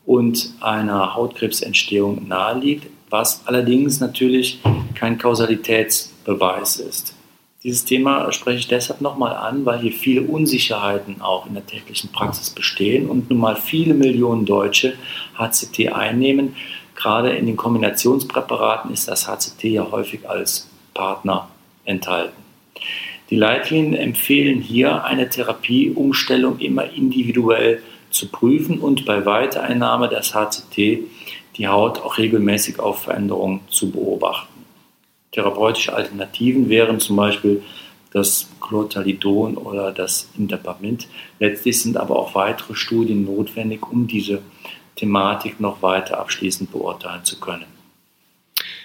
und 0.05 0.53
einer 0.61 1.15
Hautkrebsentstehung 1.15 2.27
naheliegt, 2.29 2.87
was 3.09 3.47
allerdings 3.47 4.01
natürlich 4.01 4.61
kein 4.95 5.19
Kausalitätsbeweis 5.19 6.77
ist. 6.77 7.15
Dieses 7.65 7.87
Thema 7.87 8.31
spreche 8.31 8.59
ich 8.59 8.69
deshalb 8.69 9.01
nochmal 9.01 9.35
an, 9.35 9.65
weil 9.65 9.79
hier 9.79 9.93
viele 9.93 10.21
Unsicherheiten 10.21 11.23
auch 11.23 11.47
in 11.47 11.55
der 11.55 11.65
täglichen 11.65 12.13
Praxis 12.13 12.51
bestehen 12.51 13.09
und 13.09 13.31
nun 13.31 13.39
mal 13.39 13.57
viele 13.57 13.95
Millionen 13.95 14.45
Deutsche 14.45 14.97
HCT 15.39 15.91
einnehmen. 15.95 16.57
Gerade 16.95 17.31
in 17.31 17.47
den 17.47 17.57
Kombinationspräparaten 17.57 18.93
ist 18.93 19.09
das 19.09 19.27
HCT 19.27 19.65
ja 19.65 19.91
häufig 19.91 20.29
als 20.29 20.69
Partner 20.93 21.49
enthalten. 21.87 22.37
Die 23.31 23.37
Leitlinien 23.37 23.95
empfehlen 23.95 24.61
hier 24.61 25.03
eine 25.05 25.31
Therapieumstellung 25.31 26.59
immer 26.59 26.91
individuell 26.91 27.83
zu 28.11 28.29
prüfen 28.29 28.79
und 28.79 29.07
bei 29.07 29.25
Weitereinnahme 29.25 30.11
des 30.11 30.35
HCT 30.35 30.99
die 31.57 31.67
Haut 31.67 32.03
auch 32.03 32.19
regelmäßig 32.19 32.79
auf 32.79 33.05
Veränderungen 33.05 33.61
zu 33.69 33.91
beobachten. 33.91 34.54
Therapeutische 35.35 35.95
Alternativen 35.95 36.69
wären 36.69 37.01
zum 37.01 37.17
Beispiel 37.17 37.63
das 38.13 38.49
Clothalidon 38.61 39.57
oder 39.57 39.91
das 39.91 40.31
Indapamid. 40.39 41.09
Letztlich 41.41 41.81
sind 41.83 41.97
aber 41.97 42.17
auch 42.17 42.35
weitere 42.37 42.75
Studien 42.75 43.25
notwendig, 43.25 43.91
um 43.91 44.07
diese 44.07 44.41
Thematik 44.95 45.59
noch 45.59 45.83
weiter 45.83 46.21
abschließend 46.21 46.71
beurteilen 46.71 47.25
zu 47.25 47.41
können 47.41 47.74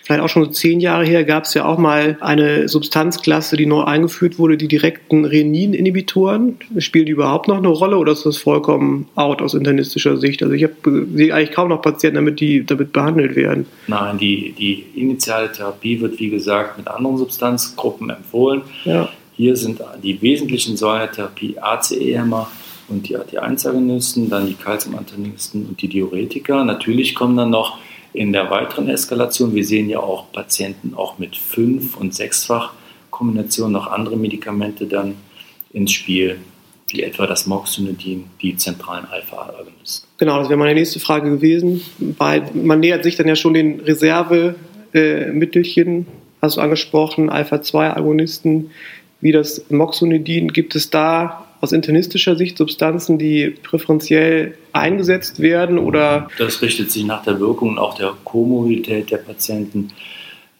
vielleicht 0.09 0.23
auch 0.23 0.29
schon 0.29 0.51
zehn 0.51 0.79
Jahre 0.79 1.05
her, 1.05 1.23
gab 1.23 1.43
es 1.43 1.53
ja 1.53 1.65
auch 1.65 1.77
mal 1.77 2.17
eine 2.19 2.67
Substanzklasse, 2.67 3.55
die 3.57 3.67
neu 3.67 3.83
eingeführt 3.83 4.39
wurde, 4.39 4.57
die 4.57 4.67
direkten 4.67 5.23
Renin-Inhibitoren. 5.23 6.57
Spielen 6.79 7.05
die 7.05 7.11
überhaupt 7.11 7.47
noch 7.47 7.57
eine 7.57 7.67
Rolle 7.67 7.95
oder 7.95 8.13
ist 8.13 8.25
das 8.25 8.37
vollkommen 8.37 9.07
out 9.13 9.39
aus 9.43 9.53
internistischer 9.53 10.17
Sicht? 10.17 10.41
Also 10.41 10.55
ich 10.55 10.67
sehe 11.13 11.31
eigentlich 11.31 11.51
kaum 11.51 11.69
noch 11.69 11.83
Patienten, 11.83 12.15
damit 12.15 12.39
die 12.39 12.65
damit 12.65 12.91
behandelt 12.91 13.35
werden. 13.35 13.67
Nein, 13.85 14.17
die, 14.17 14.55
die 14.57 14.83
initiale 14.99 15.51
Therapie 15.51 16.01
wird 16.01 16.19
wie 16.19 16.31
gesagt 16.31 16.79
mit 16.79 16.87
anderen 16.87 17.17
Substanzgruppen 17.17 18.09
empfohlen. 18.09 18.63
Ja. 18.85 19.09
Hier 19.37 19.55
sind 19.55 19.79
die 20.01 20.19
wesentlichen 20.23 20.75
Säulen 20.75 21.01
der 21.01 21.11
Therapie 21.11 21.55
ACE-Hämmer 21.59 22.49
und 22.87 23.07
die 23.07 23.15
AT1-Agonisten, 23.15 24.27
dann 24.27 24.47
die 24.47 24.55
Calcium-Antagonisten 24.55 25.67
und 25.67 25.79
die 25.79 25.87
Diuretika. 25.87 26.63
Natürlich 26.63 27.13
kommen 27.13 27.37
dann 27.37 27.51
noch 27.51 27.77
in 28.13 28.31
der 28.33 28.49
weiteren 28.49 28.89
Eskalation. 28.89 29.53
Wir 29.55 29.65
sehen 29.65 29.89
ja 29.89 29.99
auch 29.99 30.31
Patienten 30.31 30.93
auch 30.95 31.19
mit 31.19 31.35
fünf- 31.35 31.97
und 31.97 32.15
sechsfach 32.15 32.73
Kombination 33.11 33.71
noch 33.71 33.87
andere 33.87 34.17
Medikamente 34.17 34.85
dann 34.85 35.15
ins 35.73 35.91
Spiel, 35.91 36.37
wie 36.89 37.03
etwa 37.03 37.27
das 37.27 37.45
Moxonidin, 37.45 38.23
die 38.41 38.57
zentralen 38.57 39.05
Alpha-Agonisten. 39.05 40.09
Genau, 40.17 40.39
das 40.39 40.49
wäre 40.49 40.57
meine 40.57 40.73
nächste 40.73 40.99
Frage 40.99 41.29
gewesen, 41.29 41.81
weil 42.17 42.49
man 42.53 42.79
nähert 42.79 43.03
sich 43.03 43.15
dann 43.15 43.27
ja 43.27 43.35
schon 43.35 43.53
den 43.53 43.81
Reservemittelchen, 43.81 46.07
hast 46.41 46.57
du 46.57 46.61
angesprochen, 46.61 47.29
Alpha-2-Agonisten, 47.29 48.71
wie 49.21 49.31
das 49.31 49.69
Moxonidin. 49.69 50.47
Gibt 50.47 50.73
es 50.75 50.89
da 50.89 51.45
aus 51.61 51.73
internistischer 51.73 52.35
Sicht 52.35 52.57
Substanzen, 52.57 53.19
die 53.19 53.49
präferenziell 53.49 54.55
eingesetzt 54.73 55.39
werden 55.39 55.77
oder? 55.77 56.27
Das 56.37 56.61
richtet 56.61 56.91
sich 56.91 57.05
nach 57.05 57.23
der 57.23 57.39
Wirkung 57.39 57.69
und 57.69 57.79
auch 57.79 57.95
der 57.95 58.13
Komorbidität 58.23 59.11
der 59.11 59.17
Patienten. 59.17 59.91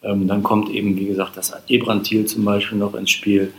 Ähm, 0.04 0.28
dann 0.28 0.44
kommt 0.44 0.70
eben, 0.70 0.98
wie 0.98 1.06
gesagt, 1.06 1.38
das 1.38 1.54
Ebrantil 1.68 2.25
zum 2.25 2.46
Beispiel 2.46 2.78
noch 2.78 2.96
ins 2.96 3.12
Spiel. 3.12 3.54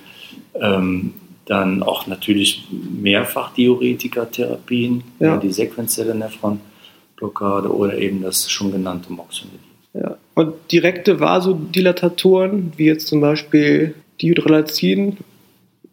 Ähm, 0.54 1.14
dann 1.47 1.83
auch 1.83 2.07
natürlich 2.07 2.69
mehrfach 2.71 3.52
Diuretika-Therapien, 3.54 5.02
ja. 5.19 5.37
die 5.37 5.52
sequenzielle 5.52 6.14
Nephronblockade 6.14 7.75
oder 7.75 7.99
eben 7.99 8.23
das 8.23 8.49
schon 8.49 8.71
genannte 8.71 9.12
Moxonidin. 9.12 9.59
Ja. 9.95 10.16
Und 10.35 10.54
direkte 10.71 11.19
Vasodilatatoren, 11.19 12.73
wie 12.76 12.85
jetzt 12.85 13.09
zum 13.09 13.21
Beispiel 13.21 13.95
Dihydrolazin, 14.23 15.16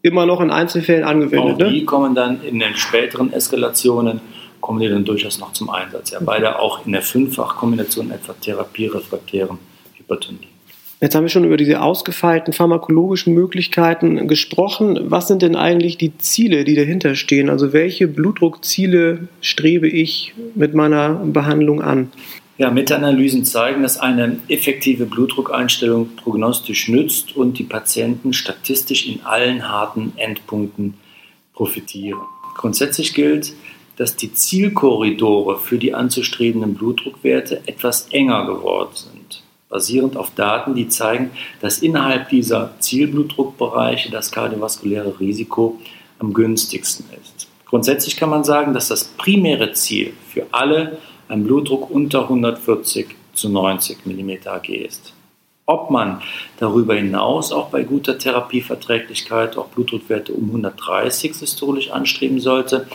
immer 0.04 0.26
noch 0.26 0.42
in 0.42 0.52
Einzelfällen 0.52 1.04
angewendet. 1.04 1.56
Auch 1.56 1.70
die 1.70 1.80
ne? 1.80 1.86
kommen 1.86 2.14
dann 2.14 2.44
in 2.44 2.60
den 2.60 2.76
späteren 2.76 3.34
Eskalationen, 3.34 4.22
kommen 4.62 4.80
die 4.80 4.90
dann 4.90 5.06
durchaus 5.06 5.40
noch 5.40 5.54
zum 5.54 5.70
Einsatz. 5.70 6.12
Ja, 6.12 6.20
beide 6.20 6.60
auch 6.60 6.86
in 6.86 6.92
der 6.92 7.02
Fünffach-Kombination 7.02 8.12
etwa 8.12 8.34
therapierefraktären 8.34 9.58
Hypertonie. 9.98 10.48
Jetzt 11.00 11.14
haben 11.14 11.24
wir 11.24 11.30
schon 11.30 11.44
über 11.44 11.58
diese 11.58 11.82
ausgefeilten 11.82 12.54
pharmakologischen 12.54 13.34
Möglichkeiten 13.36 14.28
gesprochen. 14.28 15.00
Was 15.12 15.28
sind 15.28 15.44
denn 15.44 15.56
eigentlich 15.56 15.98
die 15.98 16.18
Ziele, 16.18 16.64
die 16.64 16.74
dahinter 16.74 17.14
stehen? 17.14 17.52
Also 17.52 17.72
welche 17.72 18.08
Blutdruckziele 18.08 19.28
strebe 19.40 19.88
ich 19.88 20.34
mit 20.56 20.74
meiner 20.74 21.14
Behandlung 21.14 21.84
an? 21.84 22.12
Ja, 22.58 22.72
Meta-Analysen 22.72 23.46
zeigen, 23.46 23.84
dass 23.84 24.00
eine 24.00 24.40
effektive 24.48 25.06
Blutdruckeinstellung 25.06 26.16
prognostisch 26.16 26.88
nützt 26.88 27.36
und 27.36 27.60
die 27.60 27.64
Patienten 27.64 28.34
statistisch 28.34 29.06
in 29.08 29.24
allen 29.24 29.70
harten 29.70 30.14
Endpunkten 30.16 30.96
profitieren. 31.54 32.22
Grundsätzlich 32.56 33.14
gilt, 33.14 33.54
dass 33.98 34.16
die 34.16 34.34
Zielkorridore 34.34 35.58
für 35.58 35.78
die 35.78 35.94
anzustrebenden 35.94 36.76
Blutdruckwerte 36.76 37.62
etwas 37.66 38.08
enger 38.10 38.46
geworden 38.46 38.92
sind 38.94 39.18
basierend 39.70 40.18
auf 40.18 40.34
Daten, 40.36 40.76
die 40.76 40.88
zeigen, 40.88 41.32
dass 41.62 41.80
innerhalb 41.80 42.30
dieser 42.30 42.72
Zielblutdruckbereiche 42.80 44.10
das 44.10 44.32
kardiovaskuläre 44.32 45.20
Risiko 45.20 45.80
am 46.20 46.34
günstigsten 46.34 47.06
ist. 47.22 47.48
Grundsätzlich 47.66 48.16
kann 48.16 48.30
man 48.30 48.44
sagen, 48.44 48.74
dass 48.74 48.88
das 48.88 49.04
primäre 49.04 49.74
Ziel 49.74 50.14
für 50.30 50.46
alle 50.52 51.00
ein 51.28 51.44
Blutdruck 51.44 51.92
unter 51.92 52.24
140 52.24 53.08
zu 53.34 53.50
90 53.50 54.06
mm 54.06 54.30
Hg 54.46 54.74
ist. 54.74 55.14
Ob 55.66 55.92
man 55.92 56.22
darüber 56.60 56.96
hinaus 56.96 57.52
auch 57.52 57.68
bei 57.68 57.84
guter 57.84 58.18
Therapieverträglichkeit 58.18 59.58
auch 59.58 59.68
Blutdruckwerte 59.68 60.32
um 60.32 60.46
130 60.46 61.34
systolisch 61.34 61.92
anstreben 61.92 62.40
sollte, 62.40 62.88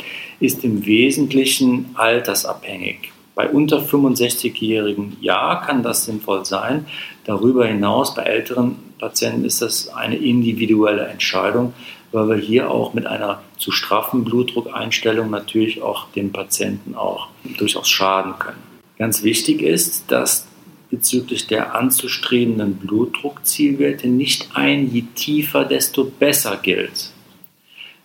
ist 0.42 0.64
im 0.64 0.84
Wesentlichen 0.84 1.90
altersabhängig. 1.94 3.12
Bei 3.34 3.48
unter 3.48 3.80
65-Jährigen 3.80 5.16
ja, 5.20 5.62
kann 5.64 5.82
das 5.82 6.04
sinnvoll 6.04 6.44
sein. 6.44 6.86
Darüber 7.24 7.66
hinaus 7.66 8.14
bei 8.14 8.24
älteren 8.24 8.76
Patienten 8.98 9.44
ist 9.44 9.62
das 9.62 9.88
eine 9.88 10.16
individuelle 10.16 11.06
Entscheidung, 11.06 11.72
weil 12.10 12.28
wir 12.28 12.36
hier 12.36 12.70
auch 12.70 12.92
mit 12.92 13.06
einer 13.06 13.40
zu 13.56 13.70
straffen 13.70 14.24
Blutdruckeinstellung 14.24 15.30
natürlich 15.30 15.80
auch 15.80 16.08
den 16.10 16.32
Patienten 16.32 16.94
auch 16.94 17.28
durchaus 17.56 17.88
schaden 17.88 18.34
können. 18.38 18.62
Ganz 18.98 19.22
wichtig 19.22 19.62
ist, 19.62 20.10
dass 20.10 20.46
bezüglich 20.90 21.46
der 21.46 21.74
anzustrebenden 21.74 22.74
Blutdruckzielwerte 22.76 24.08
nicht 24.08 24.50
ein 24.54 24.92
je 24.92 25.04
tiefer, 25.14 25.64
desto 25.64 26.04
besser 26.04 26.58
gilt. 26.62 27.11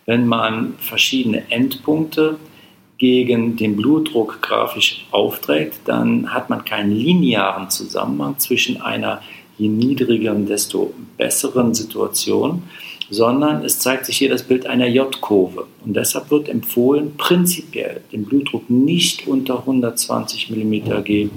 Wenn 0.08 0.26
man 0.26 0.72
verschiedene 0.78 1.50
Endpunkte 1.50 2.38
gegen 2.96 3.56
den 3.56 3.76
Blutdruck 3.76 4.40
grafisch 4.40 5.04
aufträgt, 5.10 5.80
dann 5.84 6.32
hat 6.32 6.48
man 6.48 6.64
keinen 6.64 6.92
linearen 6.92 7.68
Zusammenhang 7.68 8.38
zwischen 8.38 8.80
einer 8.80 9.20
je 9.58 9.68
niedrigeren, 9.68 10.46
desto 10.46 10.94
besseren 11.18 11.74
Situation, 11.74 12.62
sondern 13.10 13.62
es 13.66 13.80
zeigt 13.80 14.06
sich 14.06 14.16
hier 14.16 14.30
das 14.30 14.44
Bild 14.44 14.64
einer 14.64 14.86
J-Kurve. 14.86 15.66
Und 15.84 15.94
deshalb 15.94 16.30
wird 16.30 16.48
empfohlen, 16.48 17.14
prinzipiell 17.18 18.00
den 18.10 18.24
Blutdruck 18.24 18.70
nicht 18.70 19.28
unter 19.28 19.58
120 19.58 20.48
mm 20.48 21.04
G 21.04 21.28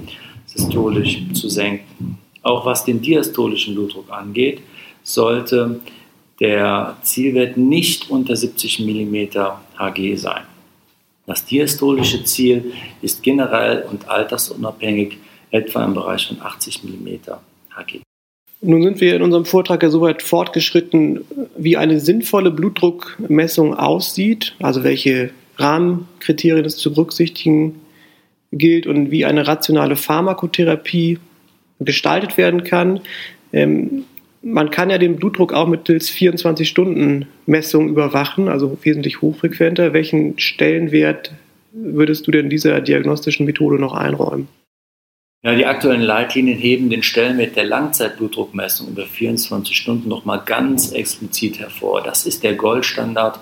systolisch 0.46 1.20
zu 1.34 1.50
senken. 1.50 2.16
Auch 2.40 2.64
was 2.64 2.86
den 2.86 3.02
diastolischen 3.02 3.74
Blutdruck 3.74 4.10
angeht, 4.10 4.62
sollte 5.02 5.80
der 6.42 6.96
Zielwert 7.02 7.56
nicht 7.56 8.10
unter 8.10 8.34
70 8.34 8.80
mm 8.80 9.14
Hg 9.78 10.16
sein. 10.16 10.42
Das 11.26 11.44
diastolische 11.44 12.24
Ziel 12.24 12.72
ist 13.00 13.22
generell 13.22 13.84
und 13.88 14.08
altersunabhängig 14.08 15.18
etwa 15.52 15.84
im 15.84 15.94
Bereich 15.94 16.26
von 16.26 16.42
80 16.42 16.82
mm 16.82 17.08
Hg. 17.76 18.00
Nun 18.60 18.82
sind 18.82 19.00
wir 19.00 19.14
in 19.14 19.22
unserem 19.22 19.44
Vortrag 19.44 19.84
ja 19.84 19.90
so 19.90 20.00
weit 20.00 20.20
fortgeschritten, 20.22 21.24
wie 21.56 21.76
eine 21.76 22.00
sinnvolle 22.00 22.50
Blutdruckmessung 22.50 23.74
aussieht, 23.74 24.56
also 24.60 24.82
welche 24.82 25.30
Rahmenkriterien 25.58 26.64
es 26.64 26.76
zu 26.76 26.92
berücksichtigen 26.92 27.80
gilt 28.50 28.88
und 28.88 29.12
wie 29.12 29.24
eine 29.24 29.46
rationale 29.46 29.94
Pharmakotherapie 29.94 31.20
gestaltet 31.78 32.36
werden 32.36 32.64
kann. 32.64 33.00
Ähm, 33.52 34.04
man 34.42 34.70
kann 34.70 34.90
ja 34.90 34.98
den 34.98 35.16
Blutdruck 35.16 35.52
auch 35.52 35.68
mittels 35.68 36.10
24-Stunden-Messung 36.10 37.88
überwachen, 37.88 38.48
also 38.48 38.76
wesentlich 38.82 39.22
hochfrequenter. 39.22 39.92
Welchen 39.92 40.38
Stellenwert 40.38 41.32
würdest 41.72 42.26
du 42.26 42.30
denn 42.30 42.50
dieser 42.50 42.80
diagnostischen 42.80 43.46
Methode 43.46 43.76
noch 43.76 43.94
einräumen? 43.94 44.48
Ja, 45.44 45.56
die 45.56 45.66
aktuellen 45.66 46.02
Leitlinien 46.02 46.58
heben 46.58 46.88
den 46.88 47.02
Stellenwert 47.02 47.56
der 47.56 47.64
Langzeitblutdruckmessung 47.64 48.88
über 48.88 49.06
24 49.06 49.76
Stunden 49.76 50.08
nochmal 50.08 50.42
ganz 50.44 50.92
explizit 50.92 51.58
hervor. 51.58 52.02
Das 52.02 52.26
ist 52.26 52.44
der 52.44 52.54
Goldstandard 52.54 53.40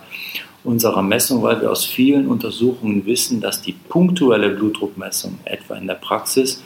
unserer 0.64 1.02
Messung, 1.02 1.42
weil 1.42 1.60
wir 1.60 1.70
aus 1.70 1.84
vielen 1.84 2.26
Untersuchungen 2.26 3.04
wissen, 3.04 3.40
dass 3.40 3.60
die 3.60 3.72
punktuelle 3.72 4.50
Blutdruckmessung 4.50 5.38
etwa 5.44 5.76
in 5.76 5.86
der 5.86 5.94
Praxis 5.94 6.62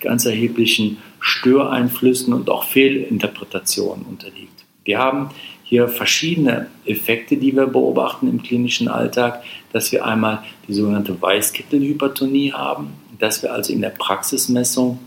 ganz 0.00 0.24
erheblichen 0.24 0.98
Störeinflüssen 1.20 2.32
und 2.32 2.50
auch 2.50 2.64
Fehlinterpretationen 2.64 4.04
unterliegt. 4.04 4.64
Wir 4.84 4.98
haben 4.98 5.30
hier 5.64 5.88
verschiedene 5.88 6.68
Effekte, 6.86 7.36
die 7.36 7.54
wir 7.54 7.66
beobachten 7.66 8.28
im 8.28 8.42
klinischen 8.42 8.88
Alltag, 8.88 9.42
dass 9.72 9.92
wir 9.92 10.06
einmal 10.06 10.42
die 10.66 10.72
sogenannte 10.72 11.20
Weißkittelhypertonie 11.20 12.52
haben, 12.52 12.94
dass 13.18 13.42
wir 13.42 13.52
also 13.52 13.72
in 13.72 13.82
der 13.82 13.90
Praxismessung 13.90 14.98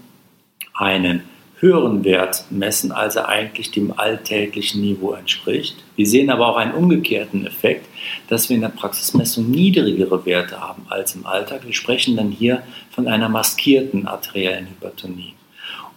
einen 0.76 1.24
höheren 1.62 2.04
Wert 2.04 2.46
messen, 2.50 2.92
als 2.92 3.16
er 3.16 3.30
eigentlich 3.30 3.72
dem 3.72 3.98
alltäglichen 3.98 4.82
Niveau 4.82 5.14
entspricht. 5.14 5.78
Wir 5.96 6.08
sehen 6.08 6.30
aber 6.30 6.48
auch 6.48 6.58
einen 6.58 6.74
umgekehrten 6.74 7.46
Effekt, 7.46 7.88
dass 8.28 8.50
wir 8.50 8.56
in 8.56 8.62
der 8.62 8.70
Praxismessung 8.70 9.50
niedrigere 9.50 10.26
Werte 10.26 10.60
haben 10.60 10.86
als 10.90 11.16
im 11.16 11.26
Alltag. 11.26 11.62
Wir 11.66 11.74
sprechen 11.74 12.18
dann 12.18 12.32
hier 12.32 12.64
von 12.90 13.08
einer 13.08 13.30
maskierten 13.30 14.08
arteriellen 14.08 14.68
Hypertonie. 14.68 15.34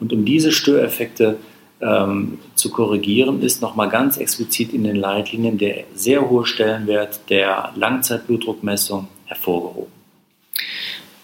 Und 0.00 0.12
um 0.12 0.24
diese 0.24 0.52
Störeffekte 0.52 1.36
ähm, 1.80 2.38
zu 2.54 2.70
korrigieren, 2.70 3.42
ist 3.42 3.62
nochmal 3.62 3.88
ganz 3.88 4.16
explizit 4.16 4.72
in 4.72 4.84
den 4.84 4.96
Leitlinien 4.96 5.58
der 5.58 5.84
sehr 5.94 6.28
hohe 6.28 6.46
Stellenwert 6.46 7.20
der 7.30 7.72
Langzeitblutdruckmessung 7.76 9.08
hervorgehoben. 9.26 9.92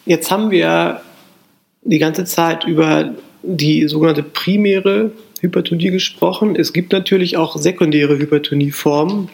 Jetzt 0.07 0.31
haben 0.31 0.51
wir 0.51 1.03
die 1.83 1.99
ganze 1.99 2.25
Zeit 2.25 2.65
über 2.65 3.15
die 3.43 3.89
sogenannte 3.89 4.23
primäre 4.23 5.13
Hypertonie 5.41 5.91
gesprochen. 5.91 6.57
Es 6.57 6.73
gibt 6.73 6.93
natürlich 6.93 7.37
auch 7.37 7.57
sekundäre 7.57 8.19
Hypertonieformen, 8.19 9.31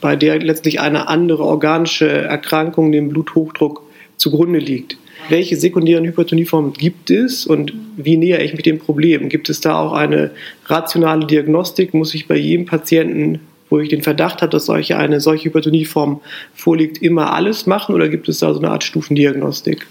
bei 0.00 0.16
der 0.16 0.40
letztlich 0.40 0.80
eine 0.80 1.08
andere 1.08 1.44
organische 1.44 2.08
Erkrankung 2.08 2.90
dem 2.90 3.08
Bluthochdruck 3.10 3.82
zugrunde 4.16 4.58
liegt. 4.58 4.96
Welche 5.28 5.56
sekundären 5.56 6.04
Hypertonieformen 6.04 6.72
gibt 6.72 7.10
es 7.10 7.46
und 7.46 7.72
wie 7.96 8.16
näher 8.16 8.44
ich 8.44 8.52
mich 8.52 8.62
dem 8.62 8.78
Problem? 8.78 9.28
Gibt 9.28 9.48
es 9.48 9.60
da 9.60 9.78
auch 9.78 9.92
eine 9.92 10.32
rationale 10.66 11.26
Diagnostik? 11.26 11.94
Muss 11.94 12.14
ich 12.14 12.28
bei 12.28 12.36
jedem 12.36 12.66
Patienten, 12.66 13.40
wo 13.70 13.78
ich 13.78 13.88
den 13.88 14.02
Verdacht 14.02 14.42
habe, 14.42 14.50
dass 14.50 14.66
solche 14.66 14.96
eine 14.98 15.20
solche 15.20 15.46
Hypertonieform 15.46 16.20
vorliegt, 16.54 16.98
immer 16.98 17.32
alles 17.32 17.66
machen 17.66 17.94
oder 17.94 18.08
gibt 18.08 18.28
es 18.28 18.40
da 18.40 18.52
so 18.52 18.60
eine 18.60 18.70
Art 18.70 18.84
Stufendiagnostik? 18.84 19.86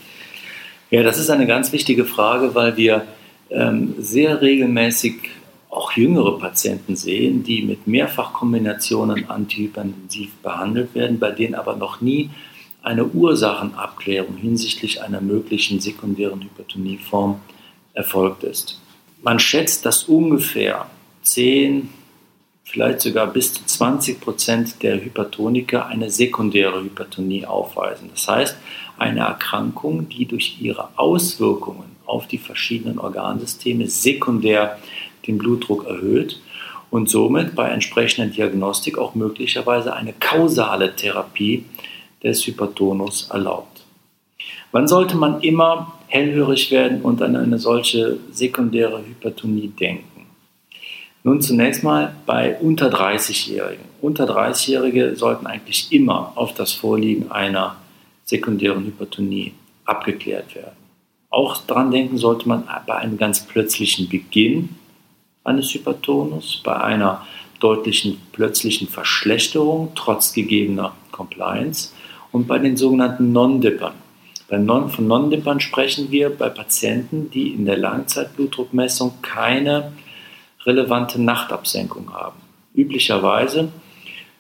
Ja, 0.91 1.01
das 1.01 1.17
ist 1.17 1.29
eine 1.29 1.47
ganz 1.47 1.71
wichtige 1.71 2.05
Frage, 2.05 2.53
weil 2.53 2.77
wir 2.77 3.03
ähm, 3.49 3.95
sehr 3.97 4.41
regelmäßig 4.41 5.15
auch 5.69 5.93
jüngere 5.93 6.37
Patienten 6.37 6.95
sehen, 6.95 7.43
die 7.43 7.63
mit 7.63 7.87
Mehrfachkombinationen 7.87 9.27
antihypertensiv 9.29 10.31
behandelt 10.43 10.93
werden, 10.93 11.17
bei 11.17 11.31
denen 11.31 11.55
aber 11.55 11.75
noch 11.75 11.99
nie 11.99 12.29
eine 12.83 13.05
Ursachenabklärung 13.05 14.35
hinsichtlich 14.35 15.01
einer 15.01 15.21
möglichen 15.21 15.79
sekundären 15.79 16.41
Hypertonieform 16.41 17.39
erfolgt 17.93 18.43
ist. 18.43 18.79
Man 19.21 19.39
schätzt, 19.39 19.85
dass 19.85 20.03
ungefähr 20.03 20.85
10 21.23 21.89
vielleicht 22.65 23.01
sogar 23.01 23.27
bis 23.27 23.53
zu 23.53 23.65
20 23.65 24.19
Prozent 24.19 24.83
der 24.83 25.03
Hypertoniker 25.03 25.85
eine 25.85 26.09
sekundäre 26.09 26.83
Hypertonie 26.83 27.45
aufweisen. 27.45 28.09
Das 28.13 28.27
heißt, 28.27 28.57
eine 28.97 29.21
Erkrankung, 29.21 30.09
die 30.09 30.25
durch 30.25 30.57
ihre 30.59 30.89
Auswirkungen 30.97 31.95
auf 32.05 32.27
die 32.27 32.37
verschiedenen 32.37 32.99
Organsysteme 32.99 33.87
sekundär 33.87 34.77
den 35.25 35.37
Blutdruck 35.37 35.87
erhöht 35.87 36.41
und 36.89 37.09
somit 37.09 37.55
bei 37.55 37.69
entsprechender 37.69 38.31
Diagnostik 38.31 38.97
auch 38.97 39.15
möglicherweise 39.15 39.93
eine 39.93 40.13
kausale 40.13 40.95
Therapie 40.95 41.65
des 42.23 42.45
Hypertonus 42.47 43.29
erlaubt. 43.29 43.83
Wann 44.71 44.87
sollte 44.87 45.15
man 45.15 45.41
immer 45.41 45.93
hellhörig 46.07 46.71
werden 46.71 47.01
und 47.01 47.21
an 47.21 47.35
eine 47.35 47.59
solche 47.59 48.17
sekundäre 48.31 49.03
Hypertonie 49.05 49.67
denken? 49.67 50.27
Nun 51.23 51.41
zunächst 51.41 51.83
mal 51.83 52.15
bei 52.25 52.57
unter 52.59 52.89
30-Jährigen. 52.89 53.85
Unter 54.01 54.25
30-Jährige 54.25 55.15
sollten 55.15 55.47
eigentlich 55.47 55.91
immer 55.91 56.33
auf 56.35 56.53
das 56.53 56.73
Vorliegen 56.73 57.31
einer 57.31 57.77
sekundären 58.25 58.85
Hypertonie 58.85 59.53
abgeklärt 59.85 60.55
werden. 60.55 60.75
Auch 61.29 61.57
daran 61.57 61.91
denken 61.91 62.17
sollte 62.17 62.47
man 62.47 62.67
bei 62.85 62.95
einem 62.95 63.17
ganz 63.17 63.45
plötzlichen 63.45 64.09
Beginn 64.09 64.69
eines 65.43 65.73
Hypertonus, 65.73 66.61
bei 66.63 66.75
einer 66.75 67.25
deutlichen 67.59 68.19
plötzlichen 68.33 68.87
Verschlechterung 68.87 69.91
trotz 69.95 70.33
gegebener 70.33 70.93
Compliance 71.11 71.93
und 72.33 72.47
bei 72.47 72.59
den 72.59 72.75
sogenannten 72.75 73.31
Non-Dippern. 73.31 73.93
Non, 74.51 74.89
von 74.89 75.07
Non-Dippern 75.07 75.59
sprechen 75.61 76.11
wir 76.11 76.29
bei 76.29 76.49
Patienten, 76.49 77.31
die 77.31 77.49
in 77.53 77.65
der 77.65 77.77
Langzeitblutdruckmessung 77.77 79.13
keine 79.21 79.93
relevante 80.65 81.21
Nachtabsenkung 81.21 82.13
haben. 82.13 82.37
Üblicherweise 82.75 83.71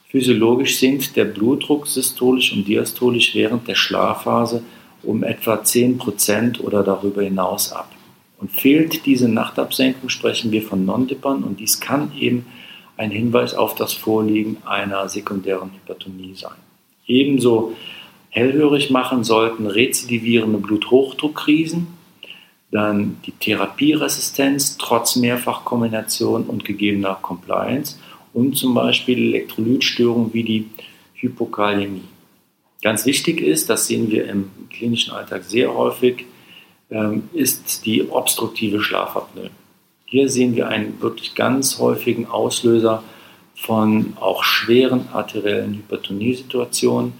physiologisch 0.09 0.77
sinkt 0.77 1.15
der 1.15 1.25
Blutdruck 1.25 1.87
systolisch 1.87 2.53
und 2.53 2.67
diastolisch 2.67 3.33
während 3.33 3.67
der 3.67 3.75
Schlafphase 3.75 4.63
um 5.01 5.23
etwa 5.23 5.55
10% 5.55 6.61
oder 6.61 6.83
darüber 6.83 7.23
hinaus 7.23 7.71
ab. 7.71 7.91
Und 8.39 8.51
fehlt 8.51 9.05
diese 9.05 9.29
Nachtabsenkung, 9.29 10.09
sprechen 10.09 10.51
wir 10.51 10.61
von 10.61 10.85
Non-Dippern 10.85 11.43
und 11.43 11.59
dies 11.59 11.79
kann 11.79 12.11
eben 12.19 12.45
ein 12.97 13.09
Hinweis 13.09 13.53
auf 13.55 13.73
das 13.75 13.93
Vorliegen 13.93 14.57
einer 14.65 15.09
sekundären 15.09 15.71
Hypertonie 15.71 16.35
sein. 16.35 16.72
Ebenso 17.07 17.75
hellhörig 18.29 18.89
machen 18.89 19.23
sollten 19.23 19.67
rezidivierende 19.67 20.57
Bluthochdruckkrisen, 20.57 21.87
dann 22.71 23.17
die 23.25 23.31
Therapieresistenz 23.31 24.77
trotz 24.77 25.15
Mehrfachkombination 25.15 26.45
und 26.45 26.65
gegebener 26.65 27.17
Compliance 27.21 27.97
und 28.33 28.57
zum 28.57 28.73
Beispiel 28.73 29.19
Elektrolytstörungen 29.19 30.33
wie 30.33 30.43
die 30.43 30.65
Hypokaliämie. 31.15 32.01
Ganz 32.81 33.05
wichtig 33.05 33.39
ist, 33.41 33.69
das 33.69 33.87
sehen 33.87 34.11
wir 34.11 34.27
im 34.27 34.49
klinischen 34.69 35.13
Alltag 35.13 35.43
sehr 35.43 35.73
häufig, 35.73 36.25
ähm, 36.89 37.29
ist 37.33 37.85
die 37.85 38.09
obstruktive 38.09 38.81
Schlafapnoe. 38.81 39.51
Hier 40.05 40.27
sehen 40.27 40.55
wir 40.55 40.67
einen 40.67 41.01
wirklich 41.01 41.33
ganz 41.33 41.79
häufigen 41.79 42.27
Auslöser 42.27 43.03
von 43.55 44.13
auch 44.19 44.43
schweren 44.43 45.07
arteriellen 45.13 45.75
Hypertoniesituationen. 45.75 47.13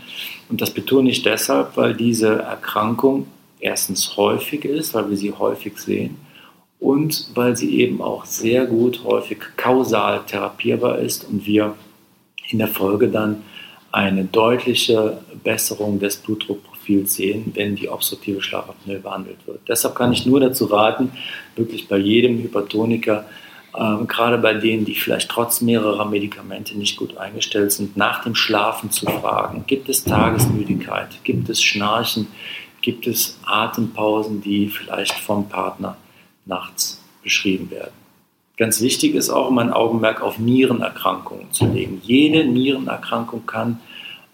Und 0.50 0.62
das 0.62 0.72
betone 0.72 1.10
ich 1.10 1.22
deshalb, 1.24 1.78
weil 1.78 1.94
diese 1.94 2.40
Erkrankung 2.40 3.28
erstens 3.60 4.18
häufig 4.18 4.66
ist, 4.66 4.94
weil 4.94 5.10
wir 5.10 5.18
sie 5.18 5.32
häufig 5.32 5.78
sehen 5.78 6.18
und 6.80 7.30
weil 7.34 7.56
sie 7.56 7.80
eben 7.80 8.02
auch 8.02 8.26
sehr 8.26 8.66
gut 8.66 9.04
häufig 9.06 9.40
kausal 9.56 10.22
therapierbar 10.28 11.00
ist 11.00 11.24
und 11.24 11.46
wir 11.46 11.76
in 12.50 12.60
der 12.60 12.68
Folge 12.68 13.08
dann 13.08 13.44
eine 13.94 14.26
deutliche 14.26 15.20
Besserung 15.44 16.00
des 16.00 16.18
Blutdruckprofils 16.18 17.16
sehen, 17.16 17.52
wenn 17.54 17.76
die 17.76 17.88
obstruktive 17.88 18.42
Schlafapnoe 18.42 19.00
behandelt 19.00 19.38
wird. 19.46 19.62
Deshalb 19.68 19.96
kann 19.96 20.12
ich 20.12 20.26
nur 20.26 20.40
dazu 20.40 20.66
raten, 20.66 21.12
wirklich 21.56 21.88
bei 21.88 21.98
jedem 21.98 22.40
Hypertoniker, 22.40 23.26
äh, 23.74 24.06
gerade 24.06 24.38
bei 24.38 24.54
denen, 24.54 24.86
die 24.86 24.96
vielleicht 24.96 25.30
trotz 25.30 25.62
mehrerer 25.62 26.06
Medikamente 26.06 26.78
nicht 26.78 26.98
gut 26.98 27.18
eingestellt 27.18 27.72
sind, 27.72 27.98
nach 27.98 28.24
dem 28.24 28.36
Schlafen 28.36 28.92
zu 28.92 29.06
fragen. 29.06 29.66
Gibt 29.68 29.90
es 29.90 30.04
Tagesmüdigkeit? 30.04 31.24
Gibt 31.24 31.50
es 31.50 31.62
Schnarchen? 31.62 32.28
gibt 32.84 33.08
es 33.08 33.40
Atempausen, 33.46 34.42
die 34.42 34.68
vielleicht 34.68 35.14
vom 35.14 35.50
Partner 35.50 35.98
nachts 36.46 37.02
beschrieben 37.24 37.72
werden. 37.72 37.94
Ganz 38.58 38.82
wichtig 38.82 39.16
ist 39.16 39.32
auch, 39.32 39.50
mein 39.50 39.74
Augenmerk 39.74 40.22
auf 40.22 40.38
Nierenerkrankungen 40.38 41.52
zu 41.52 41.66
legen. 41.66 42.02
Jede 42.04 42.46
Nierenerkrankung 42.46 43.48
kann 43.48 43.80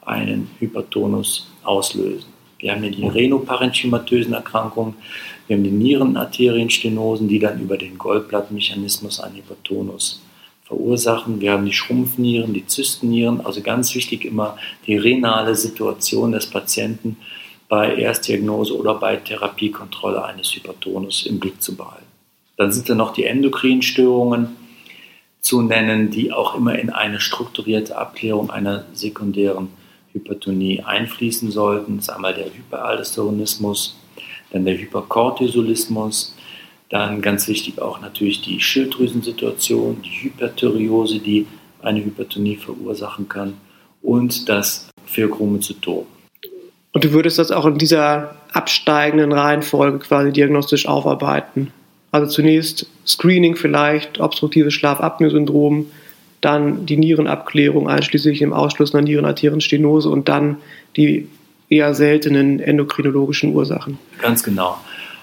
einen 0.06 0.50
Hypertonus 0.60 1.50
auslösen. 1.64 2.28
Wir 2.58 2.74
haben 2.74 2.82
hier 2.82 2.92
die 2.92 3.08
renoparenchymatösen 3.08 4.34
Erkrankungen, 4.34 4.96
wir 5.50 5.56
haben 5.56 5.64
die 5.64 5.72
Nierenarterienstenosen, 5.72 7.28
die 7.28 7.40
dann 7.40 7.60
über 7.60 7.76
den 7.76 7.98
Goldblattmechanismus 7.98 9.20
einen 9.20 9.38
Hypertonus 9.38 10.22
verursachen. 10.62 11.42
Wir 11.42 11.54
haben 11.54 11.66
die 11.66 11.74
Schrumpfnieren, 11.74 12.54
die 12.54 12.68
Zystennieren, 12.68 13.44
also 13.44 13.62
ganz 13.62 13.96
wichtig 13.96 14.26
immer 14.26 14.58
die 14.86 14.96
renale 14.96 15.56
Situation 15.56 16.34
des 16.34 16.46
Patienten 16.46 17.18
bei 17.68 17.96
Erstdiagnose 17.96 18.78
oder 18.78 18.94
bei 18.94 19.16
Therapiekontrolle 19.16 20.24
eines 20.24 20.54
Hypertonus 20.54 21.26
im 21.26 21.40
Blick 21.40 21.64
zu 21.64 21.76
behalten. 21.76 22.06
Dann 22.56 22.72
sind 22.72 22.88
da 22.88 22.94
noch 22.94 23.12
die 23.12 23.24
Endokrinstörungen 23.24 24.50
zu 25.42 25.64
nennen, 25.64 26.12
die 26.12 26.32
auch 26.32 26.54
immer 26.54 26.78
in 26.78 26.92
eine 26.92 27.20
strukturierte 27.20 27.98
Abklärung 27.98 28.52
einer 28.52 28.86
sekundären 28.94 29.70
Hypertonie 30.14 30.84
einfließen 30.84 31.50
sollten. 31.50 31.98
Das 31.98 32.10
ist 32.10 32.14
einmal 32.14 32.36
der 32.36 32.54
Hyperaldosteronismus, 32.54 33.96
dann 34.52 34.66
der 34.66 34.78
Hypercortisolismus, 34.78 36.36
dann 36.90 37.22
ganz 37.22 37.48
wichtig 37.48 37.80
auch 37.80 38.02
natürlich 38.02 38.42
die 38.42 38.60
Schilddrüsensituation, 38.60 40.02
die 40.02 40.24
Hyperthyreose, 40.24 41.20
die 41.20 41.46
eine 41.82 42.04
Hypertonie 42.04 42.56
verursachen 42.56 43.30
kann 43.30 43.54
und 44.02 44.50
das 44.50 44.90
Pheochromozytom. 45.06 46.06
Und 46.92 47.04
du 47.04 47.12
würdest 47.14 47.38
das 47.38 47.52
auch 47.52 47.66
in 47.66 47.78
dieser 47.78 48.36
absteigenden 48.52 49.32
Reihenfolge 49.32 50.00
quasi 50.00 50.32
diagnostisch 50.32 50.88
aufarbeiten. 50.88 51.72
Also 52.12 52.32
zunächst 52.32 52.88
Screening 53.06 53.56
vielleicht, 53.56 54.20
obstruktives 54.20 54.74
Schlafapnoe-Syndrom, 54.74 55.86
dann 56.42 56.86
die 56.86 56.98
Nierenabklärung 56.98 57.88
einschließlich 57.88 58.42
im 58.42 58.54
Ausschluss 58.54 58.96
einer 58.96 59.04
Nierenarterienstenose 59.04 60.10
und 60.10 60.30
dann 60.30 60.58
die 60.96 61.28
eher 61.70 61.94
seltenen 61.94 62.60
endokrinologischen 62.60 63.54
Ursachen. 63.54 63.98
Ganz 64.22 64.44
genau. 64.44 64.78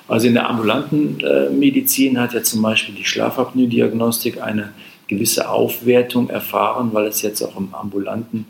Also 0.08 0.28
in 0.28 0.34
der 0.34 0.48
ambulanten 0.48 1.18
äh, 1.20 1.50
Medizin 1.50 2.20
hat 2.20 2.32
ja 2.32 2.42
zum 2.42 2.62
Beispiel 2.62 2.94
die 2.94 3.04
Schlafapnoe-Diagnostik 3.04 4.40
eine 4.40 4.72
gewisse 5.08 5.48
Aufwertung 5.50 6.30
erfahren, 6.30 6.90
weil 6.92 7.06
es 7.06 7.22
jetzt 7.22 7.42
auch 7.42 7.56
im 7.56 7.74
ambulanten 7.74 8.46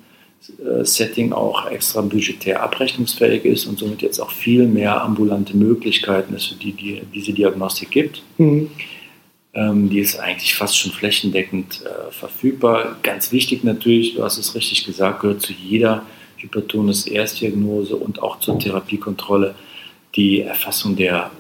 äh, 0.59 0.85
Setting 0.85 1.33
auch 1.33 1.71
extra 1.71 2.03
budgetär 2.03 2.63
abrechnungsfähig 2.63 3.45
ist 3.45 3.67
und 3.67 3.79
somit 3.79 4.03
jetzt 4.03 4.21
auch 4.21 4.31
viel 4.31 4.67
mehr 4.67 5.03
ambulante 5.03 5.57
Möglichkeiten 5.57 6.35
es 6.35 6.47
für 6.47 6.55
die, 6.57 6.73
die 6.73 7.03
diese 7.15 7.33
Diagnostik 7.33 7.91
gibt. 7.91 8.23
Mhm. 8.37 8.71
Ähm, 9.55 9.89
die 9.89 10.01
ist 10.01 10.21
eigentlich 10.21 10.55
fast 10.55 10.79
schon 10.79 10.93
flächendeckend 10.93 11.83
äh, 11.85 12.13
verfügbar. 12.13 12.97
Ganz 13.03 13.33
wichtig 13.33 13.65
natürlich, 13.65 14.15
du 14.15 14.23
hast 14.23 14.37
es 14.37 14.55
richtig 14.55 14.85
gesagt, 14.85 15.21
gehört 15.21 15.41
zu 15.41 15.55
jeder 15.55 16.03
Hypertonus-Erstdiagnose 16.39 17.97
und 17.97 18.23
auch 18.23 18.41
zur 18.41 18.59
Therapiekontrolle 18.59 19.55
die 20.15 20.41
Erfassung 20.41 20.97
der 20.97 21.31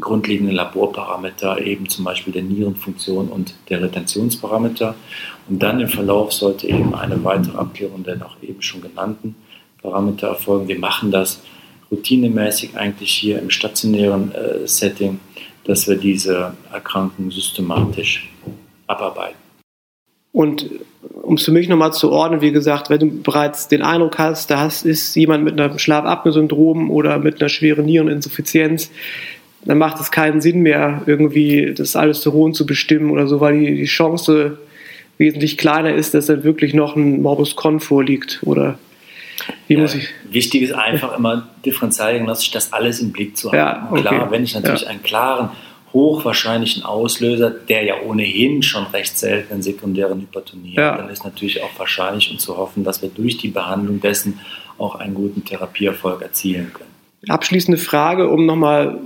grundlegenden 0.00 0.54
Laborparameter, 0.54 1.60
eben 1.60 1.88
zum 1.88 2.04
Beispiel 2.04 2.32
der 2.32 2.42
Nierenfunktion 2.42 3.28
und 3.28 3.54
der 3.68 3.82
Retentionsparameter. 3.82 4.94
Und 5.48 5.62
dann 5.62 5.80
im 5.80 5.88
Verlauf 5.88 6.32
sollte 6.32 6.66
eben 6.66 6.94
eine 6.94 7.22
weitere 7.24 7.56
Abklärung 7.56 8.02
der 8.02 8.16
noch 8.16 8.42
eben 8.42 8.62
schon 8.62 8.80
genannten 8.80 9.36
Parameter 9.80 10.28
erfolgen. 10.28 10.68
Wir 10.68 10.78
machen 10.78 11.10
das 11.10 11.40
routinemäßig 11.90 12.76
eigentlich 12.76 13.12
hier 13.12 13.38
im 13.38 13.50
stationären 13.50 14.32
äh, 14.32 14.66
Setting, 14.66 15.20
dass 15.64 15.86
wir 15.86 15.96
diese 15.96 16.54
Erkrankung 16.72 17.30
systematisch 17.30 18.28
abarbeiten. 18.86 19.36
Und 20.32 20.68
um 21.26 21.34
es 21.34 21.44
für 21.44 21.50
mich 21.50 21.68
nochmal 21.68 21.92
zu 21.92 22.12
ordnen, 22.12 22.40
wie 22.40 22.52
gesagt, 22.52 22.88
wenn 22.88 23.00
du 23.00 23.22
bereits 23.22 23.66
den 23.66 23.82
Eindruck 23.82 24.18
hast, 24.18 24.50
da 24.50 24.66
ist 24.66 25.16
jemand 25.16 25.42
mit 25.44 25.60
einem 25.60 25.78
Schlafapnoe-Syndrom 25.78 26.90
oder 26.90 27.18
mit 27.18 27.40
einer 27.40 27.48
schweren 27.48 27.84
Niereninsuffizienz, 27.84 28.90
dann 29.64 29.78
macht 29.78 30.00
es 30.00 30.12
keinen 30.12 30.40
Sinn 30.40 30.60
mehr, 30.60 31.02
irgendwie 31.06 31.74
das 31.76 31.96
Aldosteron 31.96 32.54
zu 32.54 32.64
bestimmen 32.64 33.10
oder 33.10 33.26
so, 33.26 33.40
weil 33.40 33.58
die, 33.58 33.74
die 33.74 33.86
Chance 33.86 34.58
wesentlich 35.18 35.58
kleiner 35.58 35.94
ist, 35.94 36.14
dass 36.14 36.26
dann 36.26 36.44
wirklich 36.44 36.74
noch 36.74 36.94
ein 36.94 37.22
Morbus 37.22 37.56
Crohn 37.56 37.80
vorliegt 37.80 38.40
oder 38.44 38.78
wie 39.66 39.74
ja, 39.74 39.80
muss 39.80 39.94
ich? 39.94 40.08
Wichtig 40.30 40.62
ist 40.62 40.72
einfach 40.72 41.18
immer 41.18 41.48
differenzialdiagnostisch 41.64 42.52
das 42.52 42.72
alles 42.72 43.00
im 43.00 43.10
Blick 43.10 43.36
zu 43.36 43.50
haben. 43.50 43.58
Ja, 43.58 43.88
okay. 43.90 44.00
Klar, 44.02 44.30
wenn 44.30 44.44
ich 44.44 44.54
natürlich 44.54 44.82
ja. 44.82 44.88
einen 44.88 45.02
klaren 45.02 45.50
hochwahrscheinlichen 45.96 46.82
Auslöser, 46.82 47.50
der 47.50 47.84
ja 47.84 47.94
ohnehin 48.04 48.62
schon 48.62 48.86
recht 48.88 49.16
seltenen 49.18 49.62
sekundären 49.62 50.20
Hypertonie 50.20 50.74
ja. 50.74 50.92
hat, 50.92 51.00
dann 51.00 51.08
ist 51.08 51.24
natürlich 51.24 51.62
auch 51.62 51.70
wahrscheinlich 51.78 52.30
und 52.30 52.38
zu 52.38 52.56
hoffen, 52.58 52.84
dass 52.84 53.00
wir 53.00 53.08
durch 53.08 53.38
die 53.38 53.48
Behandlung 53.48 54.00
dessen 54.00 54.40
auch 54.76 54.96
einen 54.96 55.14
guten 55.14 55.44
Therapieerfolg 55.44 56.20
erzielen 56.20 56.70
können. 56.74 56.90
Abschließende 57.28 57.78
Frage, 57.78 58.28
um 58.28 58.44
nochmal 58.44 58.98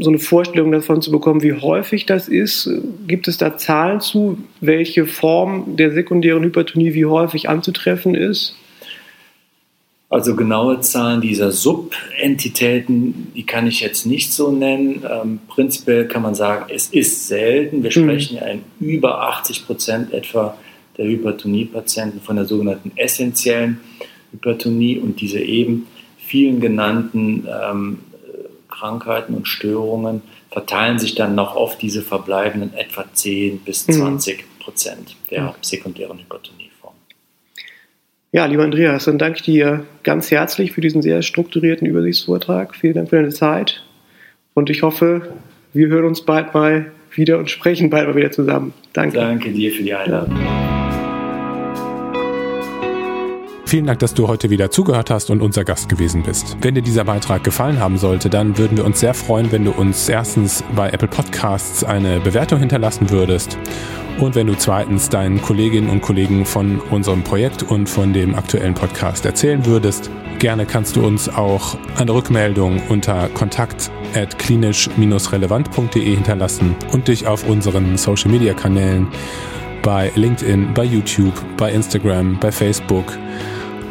so 0.00 0.10
eine 0.10 0.18
Vorstellung 0.18 0.70
davon 0.72 1.00
zu 1.00 1.10
bekommen, 1.10 1.42
wie 1.42 1.54
häufig 1.54 2.04
das 2.04 2.28
ist. 2.28 2.68
Gibt 3.06 3.26
es 3.26 3.38
da 3.38 3.56
Zahlen 3.56 4.00
zu, 4.00 4.36
welche 4.60 5.06
Form 5.06 5.76
der 5.76 5.92
sekundären 5.92 6.42
Hypertonie 6.42 6.94
wie 6.94 7.06
häufig 7.06 7.48
anzutreffen 7.48 8.14
ist? 8.14 8.56
Also 10.12 10.36
genaue 10.36 10.78
Zahlen 10.82 11.22
dieser 11.22 11.52
Subentitäten, 11.52 13.32
die 13.34 13.46
kann 13.46 13.66
ich 13.66 13.80
jetzt 13.80 14.04
nicht 14.04 14.34
so 14.34 14.52
nennen. 14.52 15.02
Ähm, 15.10 15.38
prinzipiell 15.48 16.06
kann 16.06 16.20
man 16.20 16.34
sagen, 16.34 16.66
es 16.68 16.88
ist 16.88 17.28
selten. 17.28 17.82
Wir 17.82 17.88
mhm. 17.88 18.04
sprechen 18.04 18.36
ja 18.36 18.44
in 18.44 18.62
über 18.78 19.22
80 19.22 19.64
Prozent 19.64 20.12
etwa 20.12 20.58
der 20.98 21.06
Hypertonie-Patienten 21.06 22.20
von 22.20 22.36
der 22.36 22.44
sogenannten 22.44 22.92
essentiellen 22.96 23.80
Hypertonie 24.32 24.98
und 24.98 25.18
diese 25.22 25.40
eben 25.40 25.86
vielen 26.18 26.60
genannten 26.60 27.48
ähm, 27.50 28.00
Krankheiten 28.68 29.32
und 29.32 29.48
Störungen 29.48 30.20
verteilen 30.50 30.98
sich 30.98 31.14
dann 31.14 31.34
noch 31.34 31.56
auf 31.56 31.78
diese 31.78 32.02
verbleibenden 32.02 32.74
etwa 32.74 33.06
10 33.10 33.60
bis 33.60 33.86
20 33.86 34.36
mhm. 34.36 34.62
Prozent 34.62 35.16
der 35.30 35.54
sekundären 35.62 36.18
Hypertonie. 36.18 36.71
Ja, 38.34 38.46
lieber 38.46 38.64
Andreas, 38.64 39.04
dann 39.04 39.18
danke 39.18 39.40
ich 39.40 39.42
dir 39.42 39.84
ganz 40.04 40.30
herzlich 40.30 40.72
für 40.72 40.80
diesen 40.80 41.02
sehr 41.02 41.20
strukturierten 41.20 41.86
Übersichtsvortrag. 41.86 42.74
Vielen 42.74 42.94
Dank 42.94 43.10
für 43.10 43.16
deine 43.16 43.28
Zeit 43.28 43.84
und 44.54 44.70
ich 44.70 44.82
hoffe, 44.82 45.34
wir 45.74 45.88
hören 45.88 46.06
uns 46.06 46.22
bald 46.22 46.54
mal 46.54 46.92
wieder 47.14 47.38
und 47.38 47.50
sprechen 47.50 47.90
bald 47.90 48.08
mal 48.08 48.16
wieder 48.16 48.30
zusammen. 48.30 48.72
Danke. 48.94 49.18
Danke 49.18 49.52
dir 49.52 49.70
für 49.70 49.82
die 49.82 49.92
Einladung. 49.92 50.71
Vielen 53.72 53.86
Dank, 53.86 54.00
dass 54.00 54.12
du 54.12 54.28
heute 54.28 54.50
wieder 54.50 54.70
zugehört 54.70 55.08
hast 55.08 55.30
und 55.30 55.40
unser 55.40 55.64
Gast 55.64 55.88
gewesen 55.88 56.22
bist. 56.22 56.58
Wenn 56.60 56.74
dir 56.74 56.82
dieser 56.82 57.04
Beitrag 57.04 57.42
gefallen 57.42 57.80
haben 57.80 57.96
sollte, 57.96 58.28
dann 58.28 58.58
würden 58.58 58.76
wir 58.76 58.84
uns 58.84 59.00
sehr 59.00 59.14
freuen, 59.14 59.50
wenn 59.50 59.64
du 59.64 59.70
uns 59.70 60.10
erstens 60.10 60.62
bei 60.76 60.90
Apple 60.90 61.08
Podcasts 61.08 61.82
eine 61.82 62.20
Bewertung 62.20 62.58
hinterlassen 62.58 63.08
würdest 63.08 63.56
und 64.20 64.34
wenn 64.34 64.46
du 64.46 64.54
zweitens 64.58 65.08
deinen 65.08 65.40
Kolleginnen 65.40 65.88
und 65.88 66.02
Kollegen 66.02 66.44
von 66.44 66.80
unserem 66.90 67.24
Projekt 67.24 67.62
und 67.62 67.88
von 67.88 68.12
dem 68.12 68.34
aktuellen 68.34 68.74
Podcast 68.74 69.24
erzählen 69.24 69.64
würdest. 69.64 70.10
Gerne 70.38 70.66
kannst 70.66 70.96
du 70.96 71.06
uns 71.06 71.30
auch 71.30 71.78
eine 71.96 72.12
Rückmeldung 72.12 72.82
unter 72.90 73.30
kontakt 73.30 73.90
at 74.14 74.38
klinisch-relevant.de 74.38 76.14
hinterlassen 76.14 76.76
und 76.92 77.08
dich 77.08 77.26
auf 77.26 77.48
unseren 77.48 77.96
Social 77.96 78.30
Media 78.30 78.52
Kanälen 78.52 79.08
bei 79.80 80.12
LinkedIn, 80.14 80.74
bei 80.74 80.84
YouTube, 80.84 81.32
bei 81.56 81.72
Instagram, 81.72 82.38
bei 82.38 82.52
Facebook 82.52 83.16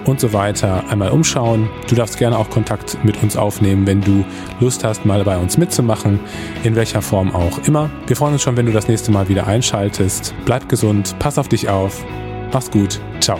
und 0.05 0.19
so 0.19 0.33
weiter 0.33 0.83
einmal 0.89 1.11
umschauen. 1.11 1.69
Du 1.89 1.95
darfst 1.95 2.17
gerne 2.17 2.37
auch 2.37 2.49
Kontakt 2.49 2.97
mit 3.03 3.21
uns 3.23 3.37
aufnehmen, 3.37 3.85
wenn 3.87 4.01
du 4.01 4.25
Lust 4.59 4.83
hast, 4.83 5.05
mal 5.05 5.23
bei 5.23 5.37
uns 5.37 5.57
mitzumachen, 5.57 6.19
in 6.63 6.75
welcher 6.75 7.01
Form 7.01 7.33
auch 7.33 7.59
immer. 7.67 7.89
Wir 8.07 8.15
freuen 8.15 8.33
uns 8.33 8.41
schon, 8.41 8.57
wenn 8.57 8.65
du 8.65 8.71
das 8.71 8.87
nächste 8.87 9.11
Mal 9.11 9.29
wieder 9.29 9.47
einschaltest. 9.47 10.33
Bleib 10.45 10.69
gesund, 10.69 11.15
pass 11.19 11.37
auf 11.37 11.47
dich 11.47 11.69
auf, 11.69 12.03
mach's 12.51 12.71
gut, 12.71 12.99
ciao. 13.19 13.39